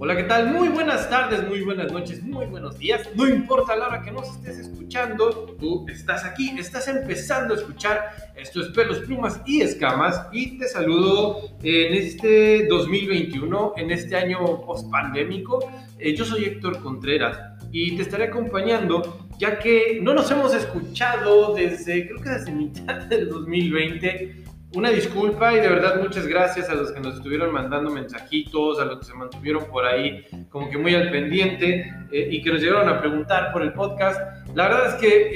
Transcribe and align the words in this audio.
Hola, 0.00 0.14
¿qué 0.14 0.24
tal? 0.24 0.52
Muy 0.52 0.68
buenas 0.68 1.08
tardes, 1.08 1.48
muy 1.48 1.62
buenas 1.62 1.90
noches, 1.90 2.22
muy 2.22 2.44
buenos 2.44 2.78
días. 2.78 3.08
No 3.14 3.26
importa 3.26 3.74
la 3.74 3.88
hora 3.88 4.02
que 4.02 4.10
nos 4.10 4.28
estés 4.28 4.58
escuchando, 4.58 5.56
tú 5.58 5.86
estás 5.88 6.26
aquí, 6.26 6.54
estás 6.58 6.88
empezando 6.88 7.54
a 7.54 7.56
escuchar 7.56 8.10
esto 8.36 8.60
es 8.60 8.68
Pelos, 8.68 8.98
Plumas 8.98 9.40
y 9.46 9.62
Escamas 9.62 10.26
y 10.32 10.58
te 10.58 10.68
saludo 10.68 11.40
en 11.62 11.94
este 11.94 12.66
2021, 12.66 13.72
en 13.78 13.90
este 13.90 14.16
año 14.16 14.60
post-pandémico. 14.66 15.72
Eh, 15.98 16.14
yo 16.14 16.26
soy 16.26 16.44
Héctor 16.44 16.82
Contreras 16.82 17.38
y 17.72 17.96
te 17.96 18.02
estaré 18.02 18.24
acompañando 18.24 19.26
ya 19.38 19.58
que 19.58 19.98
no 20.02 20.12
nos 20.12 20.30
hemos 20.30 20.54
escuchado 20.54 21.54
desde, 21.54 22.06
creo 22.06 22.20
que 22.20 22.28
desde 22.28 22.52
mitad 22.52 22.96
del 23.06 23.30
2020 23.30 24.47
una 24.74 24.90
disculpa 24.90 25.54
y 25.54 25.60
de 25.60 25.68
verdad 25.68 26.00
muchas 26.02 26.26
gracias 26.26 26.68
a 26.68 26.74
los 26.74 26.92
que 26.92 27.00
nos 27.00 27.16
estuvieron 27.16 27.52
mandando 27.52 27.90
mensajitos, 27.90 28.78
a 28.78 28.84
los 28.84 28.98
que 28.98 29.04
se 29.06 29.14
mantuvieron 29.14 29.64
por 29.64 29.86
ahí 29.86 30.24
como 30.50 30.68
que 30.68 30.76
muy 30.76 30.94
al 30.94 31.10
pendiente 31.10 31.90
eh, 32.12 32.28
y 32.30 32.42
que 32.42 32.52
nos 32.52 32.60
llegaron 32.60 32.88
a 32.88 33.00
preguntar 33.00 33.50
por 33.52 33.62
el 33.62 33.72
podcast. 33.72 34.20
La 34.54 34.68
verdad 34.68 34.88
es 34.88 34.94
que 34.94 35.30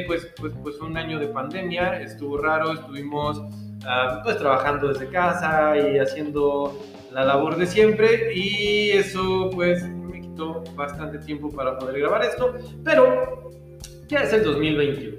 eh, 0.00 0.04
pues, 0.06 0.32
pues, 0.36 0.52
pues 0.62 0.80
un 0.80 0.96
año 0.96 1.18
de 1.18 1.28
pandemia, 1.28 2.00
estuvo 2.00 2.38
raro, 2.38 2.72
estuvimos 2.72 3.38
uh, 3.38 4.22
pues 4.22 4.38
trabajando 4.38 4.88
desde 4.88 5.08
casa 5.08 5.76
y 5.76 5.98
haciendo 5.98 6.78
la 7.12 7.24
labor 7.24 7.56
de 7.56 7.66
siempre 7.66 8.34
y 8.34 8.90
eso 8.90 9.50
pues 9.54 9.86
me 9.86 10.20
quitó 10.20 10.64
bastante 10.74 11.18
tiempo 11.18 11.50
para 11.50 11.78
poder 11.78 12.00
grabar 12.00 12.24
esto, 12.24 12.54
pero 12.84 13.50
ya 14.08 14.20
es 14.20 14.32
el 14.32 14.44
2021. 14.44 15.18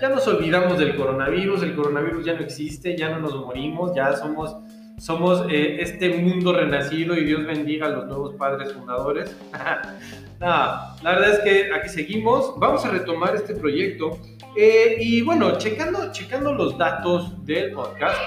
Ya, 0.00 0.08
nos 0.08 0.26
olvidamos 0.26 0.78
del 0.78 0.96
coronavirus, 0.96 1.62
el 1.62 1.74
coronavirus 1.74 2.24
ya 2.24 2.34
no 2.34 2.40
existe, 2.40 2.96
ya 2.96 3.10
no 3.10 3.20
nos 3.20 3.34
morimos, 3.36 3.94
ya 3.94 4.16
somos, 4.16 4.56
somos 4.98 5.46
eh, 5.50 5.76
este 5.80 6.10
mundo 6.18 6.52
renacido 6.52 7.16
y 7.16 7.24
Dios 7.24 7.46
bendiga 7.46 7.86
a 7.86 7.90
los 7.90 8.06
nuevos 8.06 8.34
padres 8.34 8.72
fundadores. 8.72 9.36
Nada, 10.40 10.96
la 11.02 11.10
verdad 11.12 11.32
es 11.32 11.38
que 11.40 11.72
aquí 11.72 11.88
seguimos, 11.88 12.54
vamos 12.58 12.84
a 12.84 12.90
retomar 12.90 13.36
este 13.36 13.54
proyecto 13.54 14.18
eh, 14.56 14.96
y 14.98 15.22
bueno, 15.22 15.56
checando, 15.58 16.10
checando 16.10 16.52
los 16.52 16.76
datos 16.76 17.44
del 17.44 17.72
podcast, 17.72 18.18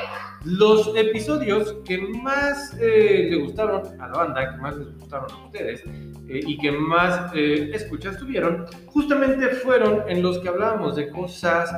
los 0.46 0.92
episodios 0.96 1.76
que 1.86 1.98
más 1.98 2.76
eh, 2.80 3.28
le 3.30 3.38
gustaron 3.38 4.00
a 4.02 4.08
la 4.08 4.14
banda, 4.14 4.52
que 4.52 4.58
más 4.62 4.76
les 4.76 4.94
gustaron 4.98 5.32
a 5.32 5.46
ustedes 5.46 5.84
eh, 5.86 6.42
y 6.46 6.58
que 6.58 6.72
más 6.72 7.32
eh, 7.34 7.72
escuchas 7.74 8.18
tuvieron, 8.18 8.66
justamente 8.88 9.48
fueron 9.50 10.04
en 10.10 10.22
los 10.22 10.40
que 10.40 10.50
hablábamos 10.50 10.96
de 10.96 11.10
cosas 11.10 11.72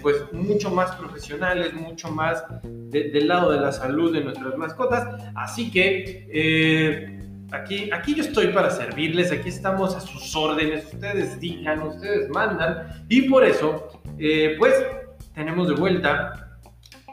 pues 0.00 0.24
mucho 0.32 0.70
más 0.70 0.94
profesionales, 0.96 1.74
mucho 1.74 2.10
más 2.10 2.42
del 2.62 3.28
lado 3.28 3.52
de 3.52 3.60
la 3.60 3.72
salud 3.72 4.10
de 4.10 4.24
nuestras 4.24 4.56
mascotas. 4.56 5.06
Así 5.34 5.70
que 5.70 7.20
aquí, 7.52 7.90
aquí 7.92 8.14
yo 8.14 8.22
estoy 8.22 8.48
para 8.54 8.70
servirles, 8.70 9.32
aquí 9.32 9.50
estamos 9.50 9.94
a 9.94 10.00
sus 10.00 10.34
órdenes, 10.34 10.86
ustedes 10.94 11.38
digan, 11.40 11.82
ustedes 11.82 12.30
mandan 12.30 13.04
y 13.10 13.28
por 13.28 13.44
eso 13.44 14.00
pues 14.58 14.82
tenemos 15.34 15.68
de 15.68 15.74
vuelta 15.74 16.45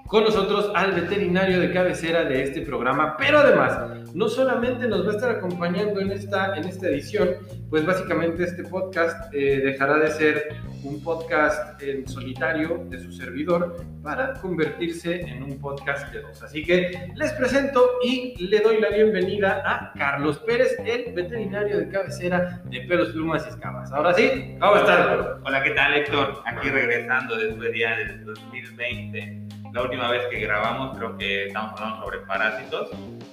con 0.08 0.23
nosotros 0.23 0.72
al 0.76 0.92
veterinario 0.92 1.59
de 1.59 1.72
cabecera 1.72 2.23
de 2.23 2.44
este 2.44 2.62
programa, 2.62 3.18
pero 3.18 3.40
además 3.40 4.14
no 4.14 4.30
solamente 4.30 4.88
nos 4.88 5.08
va 5.08 5.12
a 5.12 5.16
estar 5.16 5.32
acompañando 5.32 6.00
en 6.00 6.12
esta, 6.12 6.56
en 6.56 6.66
esta 6.66 6.88
edición, 6.88 7.30
pues 7.70 7.86
básicamente 7.86 8.44
este 8.44 8.64
podcast 8.64 9.34
eh, 9.34 9.62
dejará 9.64 9.98
de 9.98 10.12
ser 10.12 10.56
un 10.84 11.02
podcast 11.02 11.81
en 11.81 12.08
solitario 12.08 12.86
de 12.90 13.00
su 13.00 13.12
servidor 13.12 13.78
para 14.04 14.34
convertirse 14.34 15.22
en 15.22 15.42
un 15.42 15.59
podcast 15.59 16.12
de 16.14 16.22
dos. 16.22 16.44
Así 16.44 16.64
que 16.64 17.12
les 17.16 17.31
presento 17.34 17.84
y 18.04 18.36
le 18.48 18.59
doy 18.59 18.81
la 18.81 18.90
bienvenida 18.90 19.64
a 19.66 19.94
Carlos 19.98 20.38
Pérez, 20.40 20.78
el 20.86 21.14
veterinario 21.14 21.80
de 21.80 21.90
cabecera 21.90 22.62
de 22.66 22.81
pelos, 22.81 23.09
plumas 23.14 23.46
y 23.47 23.50
escamas. 23.50 23.91
Ahora 23.91 24.14
sí, 24.14 24.58
¿cómo 24.59 24.75
estás? 24.75 25.25
Hola, 25.44 25.64
¿qué 25.64 25.72
tal 25.72 25.94
Héctor? 25.96 26.44
Aquí 26.46 26.70
regresando 26.70 27.35
después 27.38 27.72
del 27.72 28.25
2020 28.25 29.53
la 29.73 29.81
última 29.81 30.11
vez 30.11 30.22
que 30.29 30.39
grabamos 30.39 30.95
creo 30.97 31.17
que 31.17 31.47
estamos 31.47 31.73
hablando 31.73 32.06
sobre 32.06 32.19
parásitos, 32.19 32.91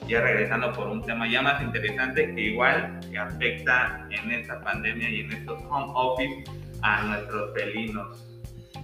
ya 0.08 0.22
regresando 0.22 0.72
por 0.72 0.88
un 0.88 1.02
tema 1.04 1.30
ya 1.30 1.42
más 1.42 1.62
interesante 1.62 2.34
que 2.34 2.40
igual 2.40 2.98
afecta 3.18 4.08
en 4.10 4.32
esta 4.32 4.58
pandemia 4.62 5.10
y 5.10 5.20
en 5.20 5.32
estos 5.32 5.60
home 5.68 5.92
office 5.94 6.44
a 6.80 7.02
nuestros 7.02 7.52
felinos. 7.52 8.26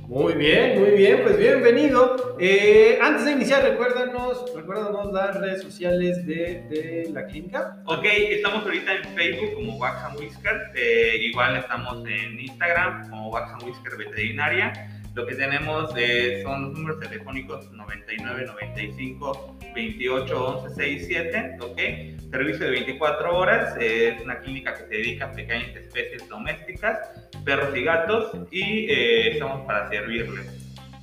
Muy 0.07 0.35
bien, 0.35 0.79
muy 0.79 0.91
bien, 0.91 1.23
pues 1.25 1.37
bienvenido. 1.39 2.37
Eh, 2.39 2.99
antes 3.03 3.25
de 3.25 3.33
iniciar, 3.33 3.65
recuérdanos, 3.65 4.45
recuérdanos 4.55 5.13
las 5.13 5.41
redes 5.41 5.63
sociales 5.63 6.25
de, 6.27 6.63
de, 6.69 7.11
la 7.13 7.27
clínica. 7.27 7.79
Ok, 7.87 8.05
estamos 8.05 8.63
ahorita 8.65 8.97
en 8.97 9.05
Facebook 9.17 9.55
como 9.55 9.79
Wax 9.79 10.15
Whisker, 10.17 10.71
eh, 10.77 11.17
igual 11.23 11.57
estamos 11.57 12.07
en 12.07 12.39
Instagram 12.39 13.09
como 13.09 13.31
Wax 13.31 13.65
Whisker 13.65 13.97
Veterinaria. 13.97 14.93
Lo 15.17 15.27
que 15.27 15.35
tenemos 15.35 15.95
eh, 15.97 16.41
son 16.43 16.65
los 16.65 16.73
números 16.75 17.01
telefónicos 17.01 17.73
99 17.73 18.45
95 18.49 19.57
28 19.75 20.47
11 20.59 20.75
67, 20.75 21.57
¿ok? 21.59 22.31
Servicio 22.31 22.67
de 22.67 22.71
24 22.73 23.35
horas, 23.35 23.75
eh, 23.81 24.15
es 24.15 24.23
una 24.23 24.41
clínica 24.41 24.75
que 24.75 24.81
se 24.81 24.89
dedica 24.89 25.25
a 25.25 25.33
pequeñas 25.33 25.75
especies 25.75 26.29
domésticas, 26.29 26.99
perros 27.47 27.75
y 27.75 27.83
gatos, 27.83 28.31
y 28.51 28.91
eh, 28.91 29.31
estamos 29.31 29.67
para 29.67 29.89
servirles. 29.89 30.53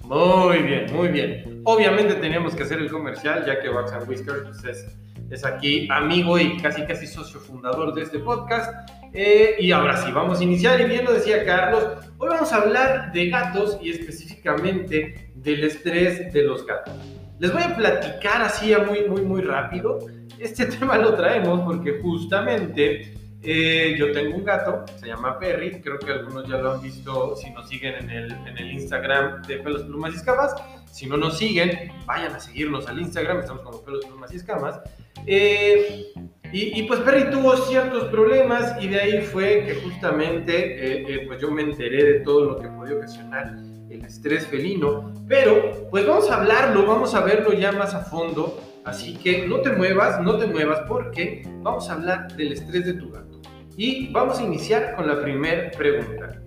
Muy 0.03 0.59
bien, 0.59 0.93
muy 0.93 1.07
bien. 1.07 1.61
Obviamente 1.63 2.13
teníamos 2.13 2.53
que 2.53 2.61
hacer 2.61 2.77
el 2.77 2.91
comercial, 2.91 3.43
ya 3.47 3.59
que 3.61 3.69
Wax 3.69 3.93
and 3.93 4.07
Whiskers 4.07 4.43
pues, 4.43 4.63
es, 4.63 4.95
es 5.31 5.43
aquí 5.43 5.87
amigo 5.89 6.37
y 6.37 6.57
casi 6.57 6.83
casi 6.83 7.07
socio 7.07 7.39
fundador 7.39 7.95
de 7.95 8.03
este 8.03 8.19
podcast. 8.19 9.02
Eh, 9.13 9.57
y 9.59 9.71
ahora 9.71 9.97
sí, 9.97 10.11
vamos 10.11 10.39
a 10.39 10.43
iniciar. 10.43 10.81
Y 10.81 10.85
bien 10.85 11.05
lo 11.05 11.13
decía 11.13 11.45
Carlos, 11.45 11.83
hoy 12.17 12.29
vamos 12.29 12.51
a 12.51 12.57
hablar 12.57 13.11
de 13.11 13.29
gatos 13.29 13.77
y 13.81 13.91
específicamente 13.91 15.31
del 15.35 15.63
estrés 15.63 16.33
de 16.33 16.43
los 16.43 16.65
gatos. 16.65 16.93
Les 17.39 17.51
voy 17.51 17.61
a 17.61 17.75
platicar 17.75 18.41
así 18.41 18.73
muy, 18.87 19.07
muy, 19.07 19.21
muy 19.21 19.41
rápido. 19.41 19.99
Este 20.39 20.65
tema 20.77 20.97
lo 20.97 21.13
traemos 21.15 21.61
porque 21.61 21.99
justamente 22.01 23.13
eh, 23.41 23.95
yo 23.99 24.11
tengo 24.13 24.37
un 24.37 24.45
gato, 24.45 24.85
se 24.97 25.07
llama 25.07 25.37
Perry, 25.37 25.81
creo 25.81 25.99
que 25.99 26.11
algunos 26.11 26.47
ya 26.47 26.57
lo 26.57 26.73
han 26.73 26.81
visto 26.81 27.35
si 27.35 27.49
nos 27.51 27.67
siguen 27.67 27.95
en 27.95 28.09
el, 28.09 28.31
en 28.31 28.57
el 28.57 28.71
Instagram 28.71 29.41
de 29.43 29.57
Pelos, 29.57 29.83
Plumas 29.83 30.13
y 30.13 30.17
Escamas. 30.17 30.55
Si 30.91 31.07
no 31.07 31.17
nos 31.17 31.37
siguen, 31.37 31.91
vayan 32.05 32.33
a 32.33 32.39
seguirnos 32.39 32.87
al 32.87 32.99
Instagram, 32.99 33.39
estamos 33.39 33.63
como 33.63 33.81
Pelos, 33.81 34.05
Plumas 34.05 34.31
y 34.33 34.37
Escamas. 34.37 34.79
Eh, 35.25 36.13
y, 36.55 36.83
pues 36.83 36.99
Perry 36.99 37.31
tuvo 37.31 37.57
ciertos 37.57 38.05
problemas 38.09 38.75
y 38.79 38.87
de 38.87 38.99
ahí 38.99 39.21
fue 39.21 39.63
que 39.65 39.73
justamente 39.75 40.53
eh, 40.53 41.05
eh, 41.07 41.23
pues 41.25 41.41
yo 41.41 41.49
me 41.49 41.63
enteré 41.63 42.03
de 42.03 42.19
todo 42.19 42.45
lo 42.45 42.59
que 42.59 42.67
podía 42.67 42.95
ocasionar 42.95 43.55
el 43.89 44.05
estrés 44.05 44.45
felino. 44.45 45.11
Pero 45.27 45.89
pues 45.89 46.05
vamos 46.05 46.29
a 46.29 46.41
hablarlo, 46.41 46.85
vamos 46.85 47.15
a 47.15 47.21
verlo 47.21 47.53
ya 47.53 47.71
más 47.71 47.95
a 47.95 48.01
fondo. 48.01 48.59
Así 48.85 49.15
que 49.15 49.47
no 49.47 49.61
te 49.61 49.71
muevas, 49.71 50.21
no 50.21 50.37
te 50.37 50.45
muevas 50.45 50.81
porque 50.87 51.41
vamos 51.61 51.89
a 51.89 51.93
hablar 51.93 52.31
del 52.35 52.53
estrés 52.53 52.85
de 52.85 52.93
tu 52.93 53.09
gato. 53.09 53.41
Y 53.75 54.11
vamos 54.11 54.37
a 54.37 54.43
iniciar 54.43 54.95
con 54.95 55.07
la 55.07 55.21
primera 55.21 55.71
pregunta. 55.71 56.42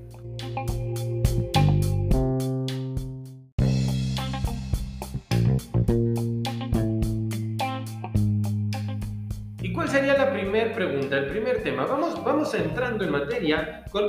Tema. 11.66 11.84
Vamos, 11.84 12.22
vamos 12.24 12.54
entrando 12.54 13.04
en 13.04 13.10
materia 13.10 13.84
con 13.90 14.04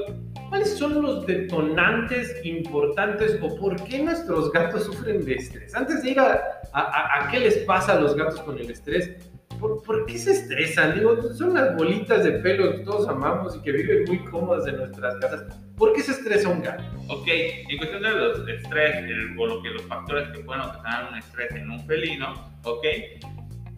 cuáles 0.50 0.78
son 0.78 1.02
los 1.02 1.26
detonantes 1.26 2.40
importantes 2.46 3.40
o 3.42 3.56
por 3.56 3.84
qué 3.84 4.04
nuestros 4.04 4.52
gatos 4.52 4.84
sufren 4.84 5.26
de 5.26 5.34
estrés. 5.34 5.74
Antes 5.74 6.04
de 6.04 6.12
ir 6.12 6.20
a, 6.20 6.40
a, 6.72 7.28
qué 7.32 7.40
les 7.40 7.58
pasa 7.60 7.94
a 7.94 8.00
los 8.00 8.16
gatos 8.16 8.42
con 8.42 8.60
el 8.60 8.70
estrés, 8.70 9.12
¿por, 9.60 9.82
¿por, 9.82 10.06
qué 10.06 10.20
se 10.20 10.34
estresan? 10.34 11.00
Digo, 11.00 11.20
son 11.34 11.56
las 11.56 11.76
bolitas 11.76 12.24
de 12.24 12.34
pelo 12.34 12.74
que 12.74 12.80
todos 12.84 13.08
amamos 13.08 13.56
y 13.56 13.62
que 13.64 13.72
viven 13.72 14.04
muy 14.06 14.20
cómodas 14.26 14.68
en 14.68 14.78
nuestras 14.78 15.16
casas. 15.16 15.46
¿Por 15.76 15.94
qué 15.94 16.02
se 16.02 16.12
estresa 16.12 16.50
un 16.50 16.62
gato? 16.62 16.84
Ok, 17.10 17.28
en 17.28 17.78
cuestión 17.80 18.04
de 18.04 18.12
los 18.12 18.48
estrés, 18.48 18.98
el, 18.98 19.36
o 19.40 19.48
lo 19.48 19.64
que 19.64 19.70
los 19.72 19.82
factores 19.84 20.28
que 20.30 20.44
pueden 20.44 20.62
ocasionar 20.62 21.10
un 21.12 21.18
estrés 21.18 21.52
en 21.56 21.72
un 21.72 21.84
felino, 21.88 22.52
ok, 22.64 22.86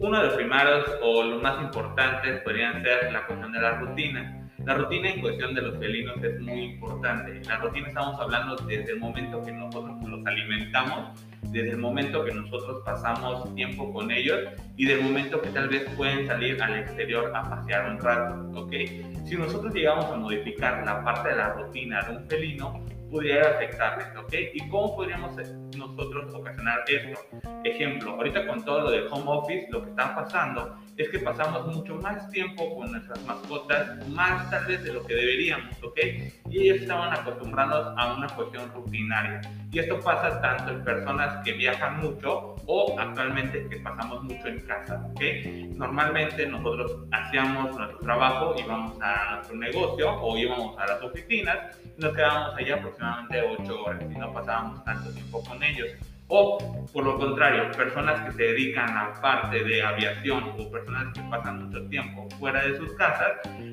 uno 0.00 0.18
de 0.18 0.26
los 0.28 0.34
primeros 0.34 0.86
o 1.02 1.22
los 1.22 1.42
más 1.42 1.62
importantes 1.62 2.40
podrían 2.40 2.82
ser 2.82 3.12
la 3.12 3.26
cuestión 3.26 3.52
de 3.52 3.60
la 3.60 3.72
rutina. 3.80 4.48
La 4.64 4.74
rutina 4.74 5.10
en 5.10 5.20
cuestión 5.20 5.54
de 5.54 5.60
los 5.60 5.78
felinos 5.78 6.16
es 6.22 6.40
muy 6.40 6.60
importante. 6.72 7.42
La 7.46 7.58
rutina 7.58 7.88
estamos 7.88 8.18
hablando 8.18 8.56
desde 8.56 8.92
el 8.92 8.98
momento 8.98 9.42
que 9.42 9.52
nosotros 9.52 9.96
los 10.02 10.26
alimentamos, 10.26 11.20
desde 11.42 11.70
el 11.72 11.78
momento 11.78 12.24
que 12.24 12.32
nosotros 12.32 12.82
pasamos 12.82 13.54
tiempo 13.54 13.92
con 13.92 14.10
ellos 14.10 14.38
y 14.76 14.86
del 14.86 15.02
momento 15.02 15.40
que 15.42 15.50
tal 15.50 15.68
vez 15.68 15.84
pueden 15.96 16.26
salir 16.26 16.62
al 16.62 16.78
exterior 16.78 17.30
a 17.34 17.42
pasear 17.42 17.90
un 17.90 18.00
rato, 18.00 18.58
¿ok? 18.58 18.72
Si 19.26 19.36
nosotros 19.36 19.74
llegamos 19.74 20.06
a 20.06 20.16
modificar 20.16 20.82
la 20.84 21.04
parte 21.04 21.28
de 21.28 21.36
la 21.36 21.52
rutina 21.52 22.02
de 22.02 22.16
un 22.16 22.26
felino, 22.26 22.84
pudiera 23.10 23.50
afectarles, 23.50 24.06
¿ok? 24.16 24.32
¿Y 24.54 24.68
cómo 24.68 24.96
podríamos 24.96 25.36
nosotros 25.76 26.34
ocasionar 26.34 26.84
esto? 26.86 27.20
Ejemplo, 27.64 28.12
ahorita 28.12 28.46
con 28.46 28.64
todo 28.64 28.82
lo 28.82 28.90
de 28.90 29.06
home 29.10 29.24
office, 29.26 29.66
lo 29.70 29.82
que 29.82 29.90
está 29.90 30.14
pasando 30.14 30.76
es 30.96 31.08
que 31.08 31.18
pasamos 31.18 31.66
mucho 31.74 31.96
más 31.96 32.30
tiempo 32.30 32.76
con 32.76 32.92
nuestras 32.92 33.24
mascotas, 33.24 34.06
más 34.08 34.48
tal 34.50 34.66
vez 34.66 34.82
de 34.84 34.92
lo 34.92 35.04
que 35.04 35.14
deberíamos, 35.14 35.74
¿ok? 35.82 35.98
Y 36.50 36.62
ellos 36.62 36.82
estaban 36.82 37.12
acostumbrados 37.12 37.94
a 37.96 38.14
una 38.14 38.28
cuestión 38.28 38.70
rutinaria. 38.74 39.40
Y 39.72 39.78
esto 39.78 40.00
pasa 40.00 40.40
tanto 40.40 40.72
en 40.72 40.84
personas 40.84 41.42
que 41.44 41.52
viajan 41.52 42.00
mucho 42.00 42.56
o 42.66 42.96
actualmente 42.98 43.66
que 43.68 43.76
pasamos 43.76 44.22
mucho 44.24 44.46
en 44.46 44.60
casa, 44.60 45.06
¿ok? 45.10 45.20
Normalmente 45.76 46.46
nosotros 46.46 47.04
hacíamos 47.12 47.76
nuestro 47.76 47.98
trabajo, 48.00 48.54
íbamos 48.58 49.00
a 49.00 49.36
nuestro 49.36 49.56
negocio 49.56 50.20
o 50.20 50.36
íbamos 50.36 50.78
a 50.78 50.86
las 50.86 51.02
oficinas, 51.02 51.78
nos 51.96 52.14
quedábamos 52.14 52.56
allá 52.56 52.74
aproximadamente 52.76 52.99
8 53.02 53.82
horas 53.84 54.02
y 54.10 54.18
no 54.18 54.32
pasábamos 54.32 54.84
tanto 54.84 55.10
tiempo 55.10 55.42
con 55.44 55.62
ellos. 55.62 55.88
O, 56.32 56.58
por 56.92 57.04
lo 57.04 57.18
contrario, 57.18 57.72
personas 57.72 58.20
que 58.20 58.30
se 58.32 58.42
dedican 58.44 58.96
a 58.96 59.20
parte 59.20 59.64
de 59.64 59.82
aviación 59.82 60.44
o 60.56 60.70
personas 60.70 61.12
que 61.12 61.20
pasan 61.22 61.64
mucho 61.64 61.84
tiempo 61.88 62.28
fuera 62.38 62.62
de 62.62 62.76
sus 62.76 62.92
casas, 62.92 63.32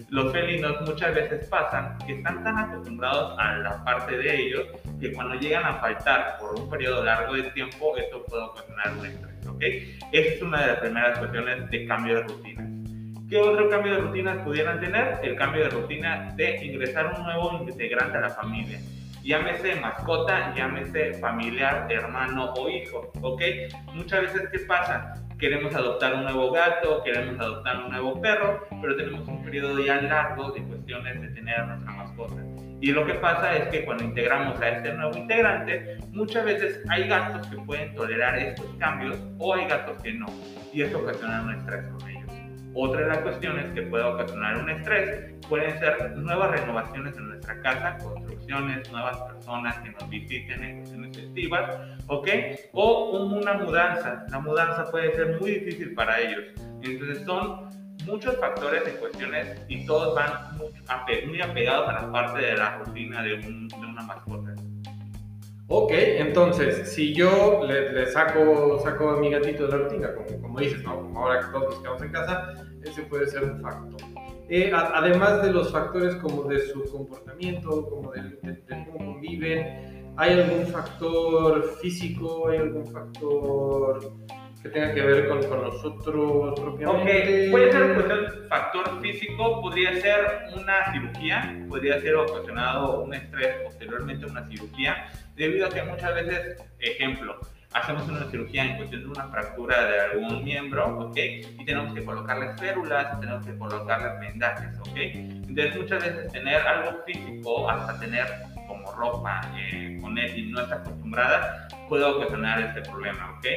los 0.09 0.31
felinos 0.31 0.81
muchas 0.81 1.13
veces 1.13 1.47
pasan 1.50 2.00
que 2.07 2.13
están 2.13 2.44
tan 2.44 2.57
acostumbrados 2.57 3.38
a 3.38 3.57
la 3.57 3.83
parte 3.83 4.18
de 4.18 4.41
ellos 4.41 4.65
que 5.00 5.13
cuando 5.13 5.35
llegan 5.35 5.65
a 5.65 5.75
faltar 5.75 6.38
por 6.39 6.59
un 6.59 6.68
periodo 6.68 7.03
largo 7.03 7.35
de 7.35 7.44
tiempo, 7.51 7.95
esto 7.95 8.25
puede 8.25 8.41
ocasionar 8.41 8.91
un 8.97 9.06
estrés, 9.06 9.47
¿ok? 9.47 9.63
Esa 10.12 10.33
es 10.33 10.41
una 10.41 10.62
de 10.62 10.68
las 10.68 10.79
primeras 10.79 11.19
cuestiones 11.19 11.69
de 11.69 11.85
cambio 11.85 12.15
de 12.15 12.21
rutinas. 12.24 12.65
¿Qué 13.29 13.38
otro 13.38 13.69
cambio 13.69 13.94
de 13.94 14.00
rutinas 14.00 14.38
pudieran 14.38 14.79
tener? 14.79 15.19
El 15.21 15.35
cambio 15.35 15.65
de 15.65 15.69
rutina 15.69 16.33
de 16.35 16.65
ingresar 16.65 17.13
un 17.15 17.24
nuevo 17.24 17.63
integrante 17.68 18.18
a 18.18 18.21
la 18.21 18.29
familia 18.31 18.79
llámese 19.23 19.75
mascota, 19.75 20.53
llámese 20.55 21.13
familiar, 21.15 21.87
hermano 21.89 22.53
o 22.53 22.69
hijo, 22.69 23.11
¿ok? 23.21 23.41
Muchas 23.93 24.21
veces, 24.21 24.49
¿qué 24.51 24.59
pasa? 24.59 25.13
Queremos 25.39 25.75
adoptar 25.75 26.15
un 26.15 26.23
nuevo 26.23 26.51
gato, 26.51 27.03
queremos 27.03 27.39
adoptar 27.39 27.77
un 27.77 27.91
nuevo 27.91 28.19
perro, 28.21 28.65
pero 28.81 28.95
tenemos 28.95 29.27
un 29.27 29.43
periodo 29.43 29.79
ya 29.79 30.01
largo 30.01 30.51
de 30.51 30.63
cuestiones 30.63 31.21
de 31.21 31.27
tener 31.29 31.59
a 31.59 31.65
nuestra 31.65 31.91
mascota. 31.91 32.43
Y 32.79 32.91
lo 32.91 33.05
que 33.05 33.15
pasa 33.15 33.55
es 33.55 33.69
que 33.69 33.85
cuando 33.85 34.03
integramos 34.03 34.59
a 34.61 34.69
este 34.69 34.93
nuevo 34.93 35.17
integrante, 35.17 35.97
muchas 36.11 36.45
veces 36.45 36.81
hay 36.89 37.07
gatos 37.07 37.47
que 37.47 37.57
pueden 37.57 37.93
tolerar 37.95 38.37
estos 38.37 38.67
cambios 38.77 39.17
o 39.39 39.53
hay 39.53 39.67
gatos 39.67 40.01
que 40.01 40.13
no. 40.13 40.27
Y 40.73 40.83
esto 40.83 40.99
ocasiona 40.99 41.41
un 41.41 41.55
estrés 41.55 41.87
con 41.87 42.09
ellos. 42.09 42.37
Otra 42.79 43.01
de 43.01 43.07
las 43.07 43.18
cuestiones 43.19 43.71
que 43.71 43.81
puede 43.81 44.03
ocasionar 44.03 44.59
un 44.59 44.69
estrés 44.69 45.33
pueden 45.50 45.79
ser 45.79 46.15
nuevas 46.15 46.51
renovaciones 46.51 47.18
en 47.18 47.29
nuestra 47.29 47.59
casa, 47.63 47.97
construcciones, 47.97 48.91
nuevas 48.91 49.18
personas 49.21 49.79
que 49.79 49.89
nos 49.89 50.07
visiten 50.07 50.63
en 50.63 50.77
cuestiones 50.77 51.18
festivas, 51.18 51.75
¿ok? 52.06 52.27
O 52.74 53.18
una 53.33 53.56
mudanza. 53.56 54.27
La 54.29 54.39
mudanza 54.41 54.91
puede 54.91 55.12
ser 55.15 55.39
muy 55.41 55.53
difícil 55.53 55.95
para 55.95 56.19
ellos. 56.21 56.44
Entonces 56.83 57.25
son 57.25 57.68
muchos 58.06 58.38
factores 58.38 58.88
en 58.88 58.97
cuestiones 58.97 59.59
y 59.68 59.83
todos 59.88 60.13
van 60.13 60.56
muy, 60.57 61.41
apegados 61.41 61.89
a 61.89 61.94
la 61.94 62.12
parte 62.12 62.45
de 62.45 62.57
la 62.57 62.77
rutina 62.77 63.24
de, 63.24 63.38
de 63.38 63.85
una 63.88 64.03
mascota. 64.03 64.53
Ok, 65.69 65.91
entonces, 65.91 66.94
si 66.94 67.13
yo 67.13 67.65
le, 67.65 68.06
saco, 68.06 68.79
saco 68.81 69.09
a 69.09 69.18
mi 69.18 69.31
gatito 69.31 69.68
de 69.68 69.77
la 69.77 69.83
rutina, 69.83 70.13
como, 70.13 70.41
como 70.41 70.59
dices, 70.59 70.81
¿no? 70.83 71.12
Ahora 71.13 71.41
que 71.41 71.47
todos 71.47 71.74
nos 71.74 71.79
quedamos 71.79 72.01
en 72.03 72.12
casa, 72.12 72.66
ese 72.89 73.04
puede 73.04 73.28
ser 73.28 73.44
un 73.44 73.62
factor. 73.62 74.01
Eh, 74.50 74.72
además 74.74 75.44
de 75.44 75.51
los 75.51 75.72
factores 75.72 76.16
como 76.16 76.44
de 76.44 76.60
su 76.68 76.84
comportamiento, 76.86 77.89
como 77.89 78.12
de, 78.13 78.63
cómo 78.86 79.13
conviven, 79.13 80.13
¿hay 80.16 80.39
algún 80.39 80.66
factor 80.68 81.63
físico, 81.81 82.48
hay 82.48 82.60
algún 82.60 82.88
factor 82.88 84.00
que 84.63 84.69
tenga 84.69 84.94
que 84.94 85.01
ver 85.01 85.28
con, 85.28 85.44
con 85.44 85.63
nosotros 85.63 86.60
propiamente? 86.60 87.48
Ok, 87.48 87.51
puede 87.51 87.72
ser 87.74 87.84
un 87.84 88.48
factor 88.48 89.01
físico, 89.01 89.62
podría 89.62 90.00
ser 90.00 90.19
una 90.56 90.94
cirugía, 90.94 91.66
podría 91.68 92.00
ser 92.00 92.16
ocasionado 92.16 93.04
un 93.04 93.13
estrés 93.13 93.63
posteriormente 93.66 94.25
a 94.25 94.30
una 94.30 94.48
cirugía, 94.48 95.12
debido 95.36 95.68
a 95.68 95.69
que 95.69 95.84
muchas 95.84 96.16
veces, 96.16 96.63
ejemplo, 96.80 97.38
hacemos 97.73 98.07
una 98.07 98.29
cirugía 98.29 98.65
en 98.65 98.77
cuestión 98.77 99.01
de 99.03 99.07
una 99.09 99.27
fractura 99.27 99.85
de 99.85 99.99
algún 99.99 100.43
miembro, 100.43 100.99
¿ok? 100.99 101.17
Y 101.17 101.65
tenemos 101.65 101.93
que 101.93 102.03
colocarle 102.03 102.53
férulas, 102.57 103.19
tenemos 103.19 103.45
que 103.45 103.57
colocarle 103.57 104.19
vendajes, 104.19 104.79
¿ok? 104.79 104.95
Entonces 104.95 105.75
muchas 105.75 106.03
veces 106.03 106.31
tener 106.31 106.61
algo 106.61 107.03
físico, 107.05 107.69
hasta 107.69 107.99
tener 107.99 108.25
como 108.67 108.91
ropa 108.91 109.41
eh, 109.57 109.97
con 110.01 110.17
él 110.17 110.37
y 110.37 110.51
no 110.51 110.61
está 110.61 110.75
acostumbrada, 110.75 111.67
puede 111.87 112.03
ocasionar 112.03 112.61
este 112.61 112.81
problema, 112.89 113.37
¿ok? 113.37 113.47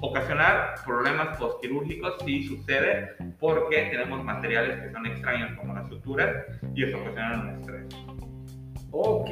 Ocasionar 0.00 0.74
problemas 0.84 1.36
postquirúrgicos 1.38 2.16
sí 2.24 2.46
sucede 2.46 3.14
porque 3.40 3.88
tenemos 3.90 4.22
materiales 4.22 4.80
que 4.82 4.92
son 4.92 5.06
extraños 5.06 5.56
como 5.58 5.74
las 5.74 5.88
suturas 5.88 6.44
y 6.74 6.84
eso 6.84 6.98
ocasiona 6.98 7.40
un 7.40 7.48
estrés. 7.50 7.86
Ok, 8.90 9.30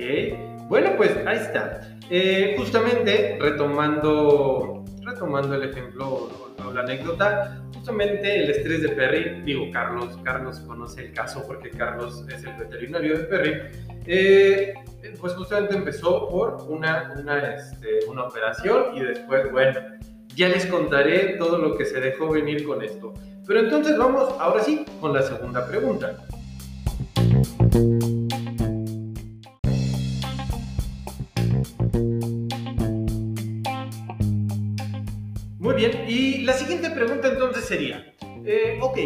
bueno 0.69 0.91
pues 0.97 1.17
ahí 1.27 1.37
está. 1.37 1.96
Eh, 2.09 2.55
justamente 2.57 3.37
retomando, 3.41 4.85
retomando 5.03 5.55
el 5.55 5.71
ejemplo 5.71 6.31
o, 6.65 6.73
la 6.73 6.81
anécdota, 6.81 7.63
justamente 7.75 8.45
el 8.45 8.51
estrés 8.51 8.83
de 8.83 8.89
Perry, 8.91 9.43
digo 9.43 9.71
Carlos, 9.73 10.19
Carlos 10.25 10.61
conoce 10.61 11.07
el 11.07 11.13
caso 11.13 11.45
porque 11.47 11.71
Carlos 11.71 12.25
es 12.29 12.45
el 12.45 12.55
veterinario 12.55 13.19
de 13.19 13.25
Perry, 13.25 13.63
eh, 14.07 14.75
pues 15.21 15.35
justamente 15.35 15.75
empezó 15.75 16.29
por 16.29 16.67
una, 16.69 17.15
una, 17.19 17.55
este, 17.55 18.05
una 18.09 18.25
operación 18.25 18.97
y 18.97 19.01
después, 19.01 19.51
bueno, 19.53 19.81
ya 20.35 20.49
les 20.49 20.67
contaré 20.67 21.37
todo 21.39 21.59
lo 21.59 21.77
que 21.77 21.85
se 21.85 22.01
dejó 22.01 22.29
venir 22.29 22.65
con 22.67 22.83
esto. 22.83 23.15
Pero 23.47 23.61
entonces 23.61 23.97
vamos 23.97 24.35
ahora 24.39 24.63
sí 24.63 24.85
con 25.01 25.15
la 25.15 25.23
segunda 25.23 25.67
pregunta. 25.67 26.17
Bien, 35.77 36.05
y 36.09 36.39
la 36.43 36.55
siguiente 36.55 36.91
pregunta 36.91 37.29
entonces 37.29 37.65
sería, 37.65 38.13
eh, 38.45 38.79
ok, 38.81 38.99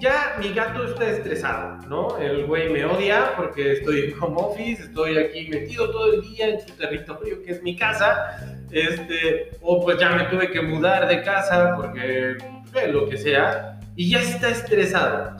ya 0.00 0.36
mi 0.38 0.52
gato 0.52 0.84
está 0.84 1.10
estresado, 1.10 1.78
¿no? 1.88 2.16
El 2.18 2.46
güey 2.46 2.70
me 2.70 2.84
odia 2.84 3.32
porque 3.36 3.72
estoy 3.72 4.00
en 4.00 4.22
home 4.22 4.36
office, 4.38 4.82
estoy 4.82 5.18
aquí 5.18 5.48
metido 5.48 5.90
todo 5.90 6.14
el 6.14 6.22
día 6.22 6.48
en 6.48 6.60
su 6.60 6.74
territorio 6.74 7.42
que 7.42 7.52
es 7.52 7.62
mi 7.62 7.76
casa, 7.76 8.64
este, 8.70 9.50
o 9.60 9.82
pues 9.82 9.98
ya 9.98 10.10
me 10.10 10.24
tuve 10.24 10.50
que 10.50 10.62
mudar 10.62 11.08
de 11.08 11.22
casa 11.22 11.74
porque 11.76 12.36
eh, 12.74 12.88
lo 12.88 13.08
que 13.08 13.18
sea, 13.18 13.80
y 13.96 14.10
ya 14.10 14.20
está 14.20 14.48
estresado. 14.48 15.36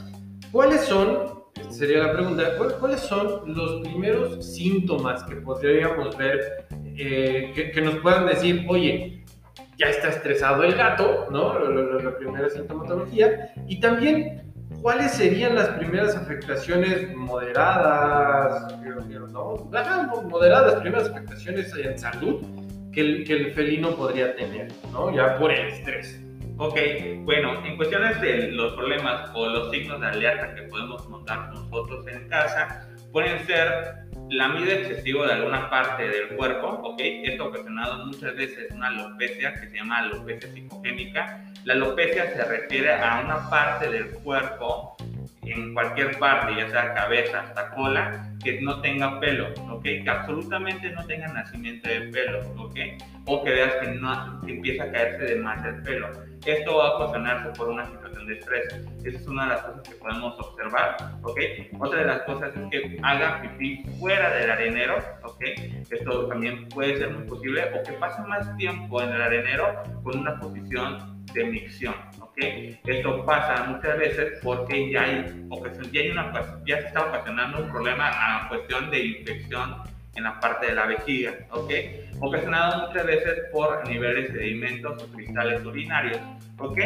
¿Cuáles 0.51 0.83
son, 0.83 1.45
sería 1.71 1.99
la 1.99 2.13
pregunta, 2.13 2.57
cuáles 2.79 3.01
son 3.01 3.55
los 3.55 3.81
primeros 3.83 4.55
síntomas 4.55 5.23
que 5.25 5.37
podríamos 5.37 6.17
ver 6.19 6.67
eh, 6.97 7.53
que, 7.55 7.71
que 7.71 7.81
nos 7.81 7.97
puedan 7.97 8.27
decir, 8.27 8.67
oye, 8.69 9.22
ya 9.77 9.87
está 9.87 10.09
estresado 10.09 10.65
el 10.65 10.75
gato, 10.75 11.29
¿no? 11.31 11.59
La, 11.59 12.17
primera 12.17 12.49
sintomatología. 12.49 13.53
Y 13.67 13.81
también, 13.81 14.53
¿cuáles 14.81 15.13
serían 15.13 15.55
las 15.55 15.69
primeras 15.71 16.17
afectaciones 16.17 17.15
moderadas, 17.15 18.79
¿no? 19.33 19.57
moderadas, 20.29 20.81
primeras 20.81 21.09
afectaciones 21.09 21.75
en 21.77 21.99
salud 21.99 22.45
que 22.93 23.01
el, 23.01 23.25
que 23.25 23.33
el 23.33 23.53
felino 23.53 23.97
podría 23.97 24.37
tener, 24.37 24.69
¿no? 24.93 25.15
Ya 25.15 25.39
por 25.39 25.51
el 25.51 25.69
estrés. 25.69 26.21
Ok, 26.59 26.79
bueno, 27.25 27.65
en 27.65 27.77
cuestiones 27.77 28.21
de 28.21 28.53
los 28.53 28.75
problemas 28.75 29.31
o 29.35 29.49
los 29.49 29.71
signos 29.71 30.01
de 30.01 30.07
alerta 30.07 30.55
que 30.55 30.63
podemos 30.63 31.09
notar 31.09 31.49
nosotros 31.53 32.07
en 32.07 32.29
casa, 32.29 32.87
pueden 33.11 33.45
ser 33.47 34.02
la 34.33 34.49
medida 34.49 34.73
excesiva 34.73 35.27
de 35.27 35.35
alguna 35.35 35.69
parte 35.69 36.09
del 36.09 36.29
cuerpo, 36.29 36.67
¿ok? 36.67 37.01
Esto 37.01 37.49
ocasionado 37.49 38.07
muchas 38.07 38.35
veces 38.35 38.71
una 38.73 38.87
alopecia 38.87 39.53
que 39.61 39.69
se 39.69 39.77
llama 39.77 39.99
alopecia 39.99 40.51
psicogénica. 40.51 41.45
La 41.65 41.75
alopecia 41.75 42.33
se 42.33 42.43
refiere 42.43 42.95
a 42.95 43.21
una 43.23 43.51
parte 43.51 43.91
del 43.91 44.09
cuerpo, 44.09 44.97
en 45.43 45.75
cualquier 45.75 46.19
parte, 46.19 46.55
ya 46.57 46.69
sea 46.69 46.95
cabeza 46.95 47.41
hasta 47.41 47.71
cola, 47.71 48.29
que 48.43 48.61
no 48.61 48.81
tenga 48.81 49.21
pelo, 49.21 49.49
¿ok? 49.71 49.83
Que 49.83 50.09
absolutamente 50.09 50.91
no 50.91 51.05
tenga 51.07 51.29
nacimiento 51.29 51.89
de 51.89 52.01
pelo, 52.03 52.41
¿ok? 52.59 52.77
O 53.27 53.43
que 53.43 53.51
veas 53.51 53.75
que, 53.77 53.89
no, 53.89 54.41
que 54.45 54.53
empieza 54.53 54.85
a 54.85 54.93
caerse 54.93 55.35
de 55.35 55.37
más 55.37 55.65
el 55.65 55.83
pelo. 55.83 56.09
Esto 56.45 56.77
va 56.77 56.89
a 56.89 56.97
ocasionarse 56.97 57.51
por 57.57 57.69
una 57.69 57.87
situación 57.87 58.27
de 58.27 58.35
estrés. 58.35 58.87
Esa 59.05 59.19
es 59.19 59.27
una 59.29 59.45
de 59.45 59.49
las 59.51 59.63
cosas 59.63 59.83
que 59.89 59.95
podemos 59.95 60.39
observar, 60.39 60.97
¿ok? 61.23 61.41
Otra 61.79 62.01
de 62.01 62.07
las 62.07 62.23
cosas 62.23 62.53
es 62.57 62.71
que 62.71 62.99
haga 63.03 63.43
pipí 63.43 63.85
fuera 64.01 64.31
del 64.37 64.51
arenero, 64.51 64.99
¿ok? 65.23 65.45
Esto 65.91 66.27
también 66.27 66.69
puede 66.69 66.99
ser 66.99 67.11
muy 67.11 67.29
posible, 67.29 67.65
o 67.75 67.83
que 67.83 67.93
pase 67.93 68.23
más 68.23 68.57
tiempo 68.57 69.03
en 69.03 69.11
el 69.11 69.23
arenero 69.23 69.83
con 70.03 70.19
una 70.19 70.39
posición 70.41 71.22
de 71.35 71.45
micción, 71.45 71.95
¿ok? 72.21 72.39
Esto 72.85 73.25
pasa 73.25 73.65
muchas 73.65 73.99
veces 73.99 74.39
porque 74.43 74.91
ya 74.91 75.03
hay, 75.03 75.47
ocasión, 75.51 75.91
ya, 75.93 76.01
hay 76.01 76.11
una, 76.11 76.33
ya 76.67 76.81
se 76.81 76.87
está 76.89 77.07
ocasionando 77.07 77.63
un 77.63 77.71
problema 77.71 78.11
a 78.11 78.49
cuestión 78.49 78.91
de 78.91 79.05
infección 79.07 79.77
en 80.15 80.25
la 80.25 80.39
parte 80.41 80.67
de 80.67 80.75
la 80.75 80.87
vejiga, 80.87 81.33
¿ok? 81.51 81.71
Ocasionado 82.21 82.89
muchas 82.89 83.07
veces 83.07 83.35
por 83.51 83.89
niveles 83.89 84.33
de 84.33 84.41
sedimentos 84.41 85.03
o 85.03 85.07
cristales 85.13 85.65
urinarios, 85.65 86.21
¿ok? 86.59 86.79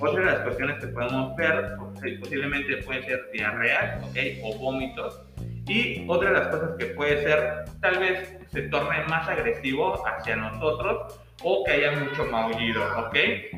Otra 0.00 0.20
de 0.20 0.26
las 0.26 0.40
cuestiones 0.40 0.78
que 0.80 0.86
podemos 0.88 1.36
ver 1.36 1.76
posiblemente 2.20 2.78
pueden 2.78 3.04
ser 3.04 3.30
diarreas, 3.32 4.02
¿ok? 4.04 4.16
O 4.44 4.58
vómitos. 4.58 5.20
Y 5.66 6.04
otra 6.08 6.30
de 6.30 6.38
las 6.38 6.48
cosas 6.48 6.70
que 6.78 6.86
puede 6.86 7.22
ser, 7.22 7.64
tal 7.80 7.98
vez 7.98 8.38
se 8.48 8.62
torne 8.62 9.04
más 9.08 9.28
agresivo 9.28 10.02
hacia 10.06 10.36
nosotros 10.36 11.20
o 11.42 11.64
que 11.64 11.72
haya 11.72 11.92
mucho 11.92 12.24
maullido, 12.26 12.82
¿ok? 12.98 13.16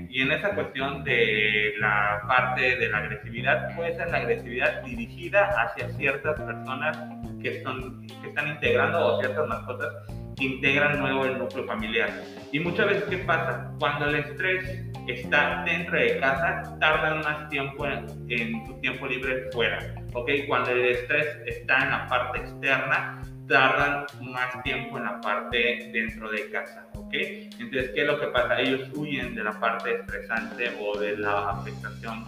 Y 0.09 0.23
en 0.23 0.33
esa 0.33 0.55
cuestión 0.55 1.03
de 1.05 1.75
la 1.79 2.23
parte 2.29 2.77
de 2.77 2.89
la 2.89 2.99
agresividad, 2.99 3.75
puede 3.75 3.97
ser 3.97 4.11
la 4.11 4.19
agresividad 4.19 4.83
dirigida 4.83 5.49
hacia 5.61 5.89
ciertas 5.91 6.41
personas 6.41 6.99
que, 7.43 7.63
son, 7.63 8.07
que 8.07 8.29
están 8.29 8.49
integrando 8.49 9.07
o 9.07 9.21
ciertas 9.21 9.49
mascotas 9.49 9.93
que 10.37 10.45
integran 10.45 10.99
nuevo 10.99 11.25
el 11.25 11.39
núcleo 11.39 11.65
familiar. 11.67 12.11
Y 12.53 12.61
muchas 12.61 12.87
veces, 12.87 13.05
¿qué 13.05 13.19
pasa? 13.19 13.71
Cuando 13.79 14.07
el 14.07 14.17
estrés 14.17 14.85
está 15.09 15.63
dentro 15.65 15.99
de 15.99 16.19
casa, 16.21 16.77
tardan 16.79 17.21
más 17.21 17.49
tiempo 17.49 17.87
en, 17.87 18.07
en 18.29 18.67
su 18.67 18.81
tiempo 18.81 19.07
libre 19.07 19.51
fuera, 19.53 19.95
¿ok? 20.15 20.31
Cuando 20.47 20.71
el 20.71 20.85
estrés 20.87 21.27
está 21.47 21.83
en 21.83 21.91
la 21.91 22.07
parte 22.07 22.39
externa, 22.39 23.23
tardan 23.49 24.07
más 24.21 24.63
tiempo 24.63 24.99
en 24.99 25.05
la 25.05 25.21
parte 25.21 25.91
dentro 25.93 26.31
de 26.31 26.51
casa, 26.51 26.87
¿ok? 27.13 27.51
Entonces, 27.59 27.91
¿qué 27.95 28.01
es 28.01 28.07
lo 28.07 28.19
que 28.19 28.27
pasa? 28.29 28.61
Ellos 28.61 28.89
huyen 28.95 29.35
de 29.35 29.45
la 29.45 29.59
parte 29.61 29.95
estresante 29.95 30.73
o 30.81 30.99
de 30.99 31.17
la 31.19 31.51
afectación 31.51 32.27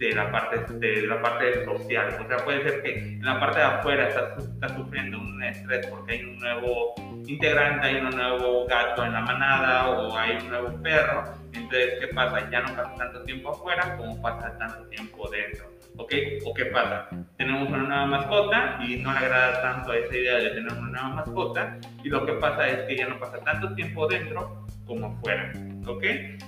de 0.00 0.14
la 0.14 0.32
parte 0.32 0.56
de 0.78 1.06
la 1.06 1.20
parte 1.20 1.62
social. 1.62 2.16
O 2.24 2.26
sea, 2.26 2.38
puede 2.38 2.62
ser 2.62 2.82
que 2.82 2.98
en 2.98 3.22
la 3.22 3.38
parte 3.38 3.58
de 3.58 3.64
afuera 3.66 4.08
estás, 4.08 4.72
sufriendo 4.74 5.18
un 5.18 5.42
estrés 5.42 5.86
porque 5.88 6.12
hay 6.12 6.24
un 6.24 6.38
nuevo 6.38 6.94
integrante, 7.26 7.86
hay 7.86 7.96
un 7.96 8.08
nuevo 8.08 8.66
gato 8.66 9.04
en 9.04 9.12
la 9.12 9.20
manada 9.20 9.90
o 9.90 10.16
hay 10.16 10.38
un 10.38 10.48
nuevo 10.48 10.82
perro. 10.82 11.24
Entonces, 11.52 11.98
¿qué 12.00 12.06
pasa? 12.14 12.48
Ya 12.50 12.62
no 12.62 12.74
pasa 12.74 12.94
tanto 12.96 13.22
tiempo 13.24 13.50
afuera 13.50 13.94
como 13.98 14.20
pasa 14.22 14.56
tanto 14.56 14.88
tiempo 14.88 15.28
dentro. 15.28 15.66
¿Ok? 16.00 16.14
¿O 16.46 16.54
qué 16.54 16.64
pasa? 16.66 17.08
Tenemos 17.36 17.68
una 17.68 17.82
nueva 17.82 18.06
mascota 18.06 18.78
y 18.82 18.96
no 18.96 19.12
le 19.12 19.18
agrada 19.18 19.60
tanto 19.60 19.92
esa 19.92 20.16
idea 20.16 20.36
de 20.36 20.50
tener 20.50 20.72
una 20.72 20.88
nueva 20.88 21.08
mascota 21.10 21.78
y 22.02 22.08
lo 22.08 22.24
que 22.24 22.32
pasa 22.34 22.68
es 22.68 22.82
que 22.84 22.96
ya 22.96 23.06
no 23.06 23.18
pasa 23.20 23.38
tanto 23.40 23.74
tiempo 23.74 24.06
dentro 24.06 24.64
como 24.86 25.14
fuera. 25.20 25.52
¿Ok? 25.86 26.02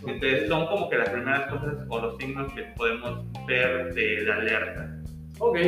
Entonces 0.06 0.48
son 0.48 0.66
como 0.68 0.88
que 0.88 0.96
las 0.96 1.10
primeras 1.10 1.50
cosas 1.50 1.84
o 1.86 2.00
los 2.00 2.16
signos 2.16 2.50
que 2.54 2.62
podemos 2.76 3.26
ver 3.46 3.92
de 3.92 4.22
la 4.22 4.36
alerta. 4.36 4.88
Ok, 5.38 5.58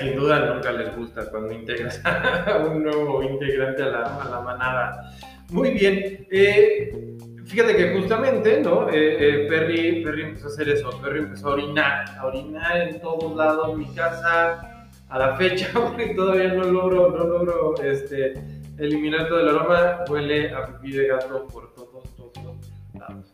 sin 0.00 0.16
duda 0.16 0.52
nunca 0.52 0.72
les 0.72 0.96
gusta 0.96 1.30
cuando 1.30 1.52
integras 1.52 2.00
a 2.04 2.56
un 2.66 2.82
nuevo 2.82 3.22
integrante 3.22 3.82
a 3.84 3.86
la, 3.86 4.20
a 4.20 4.30
la 4.30 4.40
manada. 4.40 5.12
Muy 5.50 5.70
bien. 5.70 6.26
Eh, 6.32 7.16
Fíjate 7.48 7.76
que 7.76 7.98
justamente, 7.98 8.60
¿no? 8.60 8.90
Eh, 8.90 9.44
eh, 9.44 9.46
Perry, 9.48 10.02
Perry 10.04 10.22
empezó 10.22 10.48
a 10.48 10.50
hacer 10.50 10.68
eso, 10.68 10.90
Perry 11.00 11.20
empezó 11.20 11.48
a 11.48 11.52
orinar, 11.52 12.04
a 12.18 12.26
orinar 12.26 12.76
en 12.76 13.00
todos 13.00 13.34
lados, 13.34 13.74
mi 13.74 13.86
casa, 13.94 14.86
a 15.08 15.18
la 15.18 15.34
fecha, 15.36 15.70
porque 15.72 16.14
todavía 16.14 16.52
no 16.52 16.64
logro, 16.64 17.10
no 17.10 17.24
logro 17.24 17.74
este, 17.82 18.34
eliminar 18.76 19.28
todo 19.28 19.40
el 19.40 19.48
aroma, 19.48 20.04
huele 20.10 20.52
a 20.52 20.66
pipí 20.66 20.92
de 20.92 21.06
gato 21.06 21.46
por 21.46 21.72
todos, 21.72 22.14
todos 22.14 22.70
lados. 22.92 23.32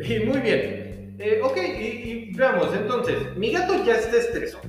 Y 0.00 0.18
muy 0.26 0.40
bien, 0.40 0.73
veamos, 2.34 2.74
entonces, 2.74 3.36
mi 3.36 3.52
gato 3.52 3.84
ya 3.84 3.94
está 3.94 4.16
estresado. 4.16 4.64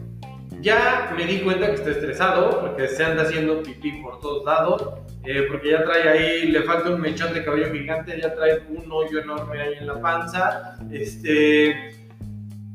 Ya 0.62 1.14
me 1.16 1.26
di 1.26 1.42
cuenta 1.42 1.68
que 1.68 1.74
está 1.74 1.92
estresado 1.92 2.62
porque 2.62 2.88
se 2.88 3.04
anda 3.04 3.24
haciendo 3.24 3.62
pipí 3.62 4.02
por 4.02 4.20
todos 4.20 4.46
lados, 4.46 4.94
eh, 5.24 5.46
porque 5.50 5.72
ya 5.72 5.84
trae 5.84 6.08
ahí, 6.08 6.48
le 6.48 6.64
falta 6.64 6.90
un 6.90 7.02
mechón 7.02 7.34
de 7.34 7.44
cabello 7.44 7.72
gigante, 7.72 8.20
ya 8.20 8.34
trae 8.34 8.62
un 8.70 8.92
hoyo 8.92 9.20
enorme 9.20 9.62
ahí 9.62 9.74
en 9.80 9.88
la 9.88 10.00
panza. 10.00 10.76
Este, 10.92 11.94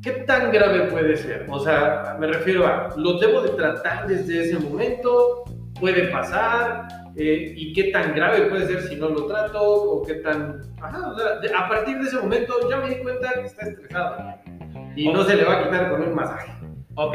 ¿Qué 0.03 0.11
tan 0.27 0.53
grave 0.53 0.85
puede 0.85 1.17
ser? 1.17 1.47
O 1.49 1.59
sea, 1.61 2.17
me 2.19 2.27
refiero 2.27 2.67
a, 2.67 2.95
¿lo 2.97 3.19
debo 3.19 3.43
de 3.43 3.51
tratar 3.51 4.07
desde 4.07 4.45
ese 4.45 4.59
momento? 4.59 5.45
¿Puede 5.79 6.09
pasar? 6.09 6.89
Eh, 7.17 7.55
y 7.57 7.73
qué 7.73 7.85
tan 7.91 8.15
grave 8.15 8.43
puede 8.43 8.67
ser 8.67 8.83
si 8.83 8.97
no 8.97 9.09
lo 9.09 9.27
trato, 9.27 9.61
o 9.61 10.03
qué 10.03 10.15
tan... 10.15 10.61
Ajá, 10.81 11.09
o 11.09 11.19
sea, 11.19 11.59
a 11.59 11.69
partir 11.69 11.99
de 11.99 12.09
ese 12.09 12.19
momento 12.19 12.55
ya 12.71 12.77
me 12.79 12.95
di 12.95 13.03
cuenta 13.03 13.33
que 13.35 13.47
está 13.47 13.67
estresado 13.67 14.40
y 14.97 15.09
no 15.09 15.23
se 15.25 15.37
le 15.37 15.45
va 15.45 15.61
a 15.61 15.65
quitar 15.65 15.91
con 15.91 16.03
un 16.03 16.15
masaje. 16.15 16.53
Ok. 16.95 17.15